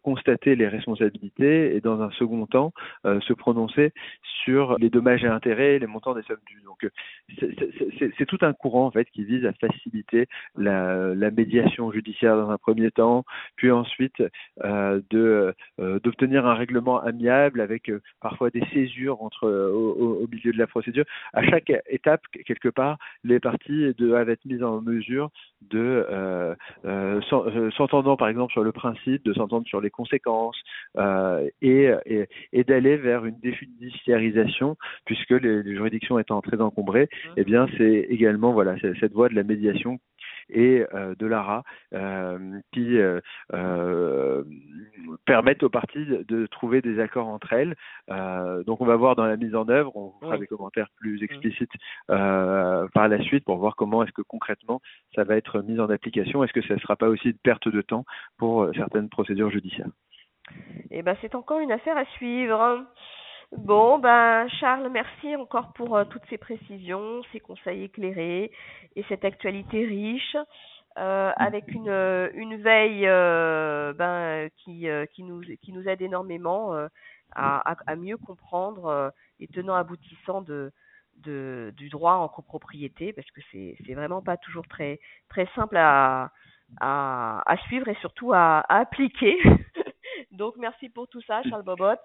constater 0.02 0.54
les 0.56 0.68
responsabilités 0.68 1.74
et 1.74 1.80
dans 1.80 2.00
un 2.00 2.10
second 2.12 2.46
temps 2.46 2.72
se 3.04 3.32
prononcer 3.32 3.92
sur 4.44 4.78
les 4.78 4.90
dommages 4.90 5.24
et 5.24 5.28
intérêts, 5.28 5.78
les 5.78 5.86
montants 5.86 6.14
des 6.14 6.22
sommes 6.22 6.36
dues. 6.46 6.62
Donc 6.64 6.88
c'est 8.18 8.26
tout 8.26 8.38
un 8.42 8.52
courant 8.52 8.86
en 8.86 8.90
fait 8.90 9.06
qui 9.10 9.24
vise 9.24 9.44
à 9.46 9.52
faciliter 9.52 10.26
la, 10.56 11.14
médiation 11.36 11.90
judiciaire 11.92 12.36
dans 12.36 12.50
un 12.50 12.58
premier 12.58 12.90
temps, 12.90 13.24
puis 13.56 13.70
ensuite 13.70 14.22
euh, 14.64 15.00
de 15.10 15.54
euh, 15.80 15.98
d'obtenir 16.00 16.46
un 16.46 16.54
règlement 16.54 17.00
amiable 17.02 17.60
avec 17.60 17.90
euh, 17.90 18.00
parfois 18.20 18.50
des 18.50 18.64
césures 18.72 19.22
entre 19.22 19.48
au, 19.48 20.22
au, 20.22 20.26
milieu 20.28 20.52
de 20.52 20.58
la 20.58 20.66
procédure. 20.66 21.04
À 21.32 21.42
chaque 21.42 21.72
étape, 21.88 22.22
quelque 22.46 22.68
part, 22.68 22.98
les 23.24 23.40
parties 23.40 23.55
doivent 23.98 24.30
être 24.30 24.44
mises 24.44 24.62
en 24.62 24.80
mesure 24.80 25.30
de 25.70 26.06
s'entendant 27.76 28.16
par 28.16 28.28
exemple 28.28 28.52
sur 28.52 28.62
le 28.62 28.72
principe, 28.72 29.24
de 29.24 29.32
s'entendre 29.32 29.66
sur 29.66 29.80
les 29.80 29.90
conséquences 29.90 30.56
et, 31.62 31.90
et, 32.06 32.28
et 32.52 32.64
d'aller 32.64 32.96
vers 32.96 33.24
une 33.24 33.38
déjudiciarisation 33.40 34.76
puisque 35.04 35.30
les, 35.30 35.62
les, 35.62 35.74
juridictions 35.74 36.18
étant 36.18 36.40
très 36.40 36.60
encombrées, 36.60 37.08
mmh. 37.12 37.28
eh 37.36 37.44
bien 37.44 37.66
c'est 37.76 38.06
également 38.10 38.52
voilà 38.52 38.76
cette 38.80 39.12
voie 39.12 39.28
de 39.28 39.34
la 39.34 39.42
médiation 39.42 39.98
et 40.50 40.84
euh, 40.94 41.14
de 41.18 41.26
l'ARA 41.26 41.62
euh, 41.92 42.60
qui 42.72 42.98
euh, 42.98 43.20
permettent 45.24 45.62
aux 45.62 45.68
parties 45.68 46.04
de 46.06 46.46
trouver 46.46 46.82
des 46.82 47.00
accords 47.00 47.28
entre 47.28 47.52
elles. 47.52 47.74
donc 48.64 48.80
on 48.80 48.86
va 48.86 48.96
voir 48.96 49.16
dans 49.16 49.26
la 49.26 49.36
mise 49.36 49.54
en 49.54 49.68
œuvre, 49.68 49.96
on 49.96 50.12
fera 50.20 50.38
des 50.38 50.46
commentaires 50.46 50.88
plus 50.96 51.22
explicites 51.22 51.72
par 52.08 53.08
la 53.08 53.20
suite 53.22 53.44
pour 53.44 53.56
voir 53.58 53.76
comment 53.76 54.02
est-ce 54.02 54.12
que 54.12 54.22
concrètement 54.22 54.80
ça 55.14 55.24
va 55.24 55.36
être 55.36 55.60
mis 55.62 55.78
en 55.80 55.90
application. 55.90 56.44
Est-ce 56.44 56.52
que 56.52 56.62
ça 56.62 56.74
ne 56.74 56.80
sera 56.80 56.96
pas 56.96 57.08
aussi 57.08 57.30
une 57.30 57.38
perte 57.38 57.68
de 57.68 57.80
temps 57.80 58.04
pour 58.38 58.68
certaines 58.74 59.08
procédures 59.08 59.50
judiciaires? 59.50 59.90
Eh 60.90 61.02
ben 61.02 61.16
c'est 61.20 61.34
encore 61.34 61.60
une 61.60 61.72
affaire 61.72 61.96
à 61.96 62.04
suivre. 62.16 62.86
Bon, 63.52 63.98
ben 63.98 64.48
Charles, 64.60 64.88
merci 64.90 65.36
encore 65.36 65.72
pour 65.74 65.96
euh, 65.96 66.04
toutes 66.04 66.24
ces 66.28 66.36
précisions, 66.38 67.22
ces 67.32 67.38
conseils 67.38 67.84
éclairés 67.84 68.50
et 68.96 69.04
cette 69.08 69.24
actualité 69.24 69.84
riche. 69.84 70.36
Euh, 70.98 71.30
avec 71.36 71.68
une, 71.74 71.90
euh, 71.90 72.30
une 72.32 72.56
veille 72.56 73.04
ben, 73.04 74.48
qui, 74.56 74.86
qui, 75.12 75.22
nous, 75.22 75.42
qui 75.62 75.72
nous 75.72 75.86
aide 75.88 76.00
énormément 76.00 76.72
à, 77.34 77.74
à, 77.86 77.96
mieux 77.96 78.16
comprendre 78.16 79.12
les 79.38 79.46
tenants 79.48 79.74
aboutissants 79.74 80.40
de, 80.40 80.72
de, 81.18 81.72
du 81.76 81.90
droit 81.90 82.14
en 82.14 82.28
copropriété, 82.28 83.12
parce 83.12 83.30
que 83.30 83.42
c'est, 83.52 83.76
c'est 83.86 83.92
vraiment 83.94 84.22
pas 84.22 84.38
toujours 84.38 84.66
très, 84.68 84.98
très 85.28 85.46
simple 85.54 85.76
à, 85.76 86.30
à, 86.80 87.42
à 87.44 87.56
suivre 87.66 87.88
et 87.88 87.96
surtout 88.00 88.32
à, 88.32 88.60
à 88.60 88.78
appliquer. 88.78 89.36
Donc 90.32 90.54
merci 90.56 90.88
pour 90.88 91.08
tout 91.08 91.20
ça, 91.22 91.42
Charles 91.42 91.62
Bobot. 91.62 91.96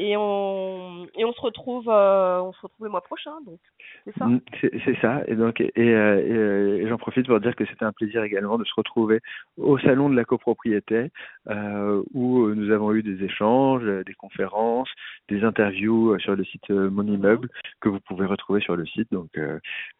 Et 0.00 0.16
on, 0.16 1.08
et 1.16 1.24
on 1.24 1.32
se 1.32 1.40
retrouve, 1.40 1.88
euh, 1.88 2.40
on 2.40 2.52
se 2.52 2.60
retrouve 2.60 2.86
le 2.86 2.90
mois 2.90 3.00
prochain, 3.00 3.32
donc 3.44 3.58
c'est 4.04 4.16
ça? 4.16 4.26
Mm, 4.26 4.40
c'est 4.62 4.96
ça. 5.00 5.22
Et 5.26 5.34
donc, 5.34 5.60
et, 5.60 5.72
euh, 5.76 6.78
et, 6.84 6.88
j'en 6.88 6.98
profite 6.98 7.26
pour 7.26 7.40
dire 7.40 7.56
que 7.56 7.66
c'était 7.66 7.84
un 7.84 7.90
plaisir 7.92 8.22
également 8.22 8.58
de 8.58 8.64
se 8.64 8.72
retrouver 8.76 9.20
au 9.56 9.76
salon 9.78 10.08
de 10.08 10.14
la 10.14 10.24
copropriété, 10.24 11.10
euh, 11.50 12.00
où 12.14 12.48
nous 12.48 12.70
avons 12.70 12.92
eu 12.92 13.02
des 13.02 13.24
échanges, 13.24 13.82
des 14.06 14.14
conférences, 14.14 14.88
des 15.28 15.42
interviews 15.42 16.16
sur 16.20 16.36
le 16.36 16.44
site 16.44 16.70
Mon 16.70 17.02
mhm. 17.02 17.14
Immeuble 17.14 17.48
que 17.80 17.88
vous 17.88 17.98
pouvez 17.98 18.26
retrouver 18.26 18.60
sur 18.60 18.76
le 18.76 18.86
site. 18.86 19.10
Donc, 19.10 19.36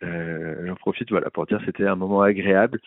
j'en 0.01 0.75
profite, 0.77 1.11
voilà, 1.11 1.29
pour 1.31 1.47
dire 1.47 1.59
que 1.59 1.65
c'était 1.65 1.89
un 1.89 1.97
moment 1.97 2.23
agréable 2.23 2.79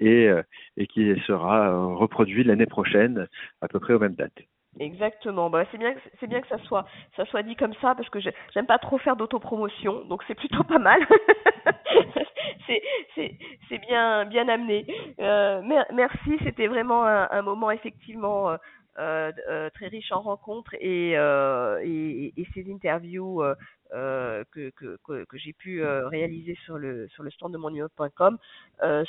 et 0.00 0.28
et 0.76 0.86
qui 0.86 1.14
sera 1.26 1.94
reproduit 1.94 2.44
l'année 2.44 2.66
prochaine 2.66 3.26
à 3.62 3.68
peu 3.68 3.80
près 3.80 3.94
aux 3.94 3.98
mêmes 3.98 4.14
dates. 4.14 4.44
Exactement. 4.80 5.50
Bah, 5.50 5.64
c'est 5.70 5.78
bien, 5.78 5.94
c'est 6.18 6.26
bien 6.26 6.40
que 6.40 6.48
ça 6.48 6.58
soit, 6.64 6.84
ça 7.16 7.24
soit 7.26 7.42
dit 7.42 7.54
comme 7.54 7.74
ça 7.80 7.94
parce 7.94 8.08
que 8.08 8.18
j'aime 8.20 8.66
pas 8.66 8.78
trop 8.78 8.98
faire 8.98 9.16
d'autopromotion, 9.16 10.04
donc 10.06 10.22
c'est 10.26 10.34
plutôt 10.34 10.64
pas 10.64 10.78
mal. 10.78 11.00
c'est, 12.66 12.82
c'est, 13.14 13.38
c'est 13.68 13.78
bien, 13.78 14.24
bien 14.24 14.48
amené. 14.48 14.84
Euh, 15.20 15.62
merci, 15.92 16.38
c'était 16.42 16.66
vraiment 16.66 17.04
un, 17.04 17.28
un, 17.30 17.42
moment 17.42 17.70
effectivement 17.70 18.50
euh, 18.50 18.56
très 18.96 19.88
riche 19.88 20.12
en 20.12 20.22
rencontres 20.22 20.74
et, 20.74 21.16
euh, 21.16 21.80
et, 21.84 22.32
ces 22.54 22.70
interviews 22.70 23.42
euh, 23.42 24.44
que, 24.52 24.70
que, 24.70 24.96
que, 25.04 25.38
j'ai 25.38 25.52
pu 25.52 25.84
réaliser 25.84 26.56
sur 26.64 26.78
le 26.78 27.08
sur 27.08 27.22
le 27.22 27.30
stand 27.30 27.52
de 27.52 27.58
monimmeuble.com 27.58 28.38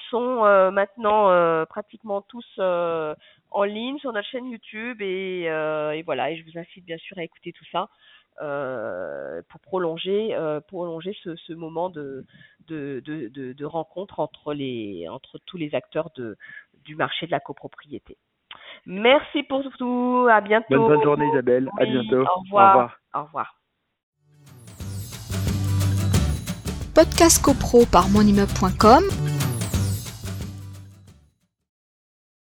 sont 0.09 0.71
maintenant 0.71 1.65
pratiquement 1.65 2.21
tous 2.21 2.59
en 2.59 3.63
ligne 3.63 3.99
sur 3.99 4.11
notre 4.11 4.27
chaîne 4.27 4.49
YouTube 4.49 5.01
et, 5.01 5.43
et, 5.43 6.03
voilà 6.03 6.31
et 6.31 6.37
je 6.37 6.43
vous 6.43 6.57
incite 6.57 6.85
bien 6.85 6.97
sûr 6.97 7.17
à 7.17 7.23
écouter 7.23 7.53
tout 7.53 7.65
ça 7.71 7.89
pour 9.49 9.59
prolonger 9.61 10.35
prolonger 10.67 11.15
ce, 11.23 11.35
ce 11.35 11.53
moment 11.53 11.89
de 11.89 12.25
de, 12.67 13.01
de, 13.05 13.27
de, 13.27 13.53
de 13.53 13.65
rencontre 13.65 14.19
entre 14.19 14.53
les 14.53 15.07
entre 15.09 15.39
tous 15.45 15.57
les 15.57 15.75
acteurs 15.75 16.09
de 16.15 16.37
du 16.83 16.95
marché 16.95 17.25
de 17.25 17.31
la 17.31 17.39
copropriété. 17.39 18.17
Merci 18.85 19.43
pour 19.43 19.63
tout. 19.77 20.27
À 20.31 20.41
bientôt. 20.41 20.87
Bonne, 20.87 21.03
journée 21.03 21.27
Isabelle. 21.31 21.69
à 21.79 21.85
bientôt. 21.85 22.21
Au 22.21 22.39
revoir. 22.41 22.97
Au 23.13 23.23
revoir. 23.23 23.55
Podcast 26.93 27.43
CoPro 27.43 27.85
par 27.91 28.07
monimmeuble.com 28.09 29.03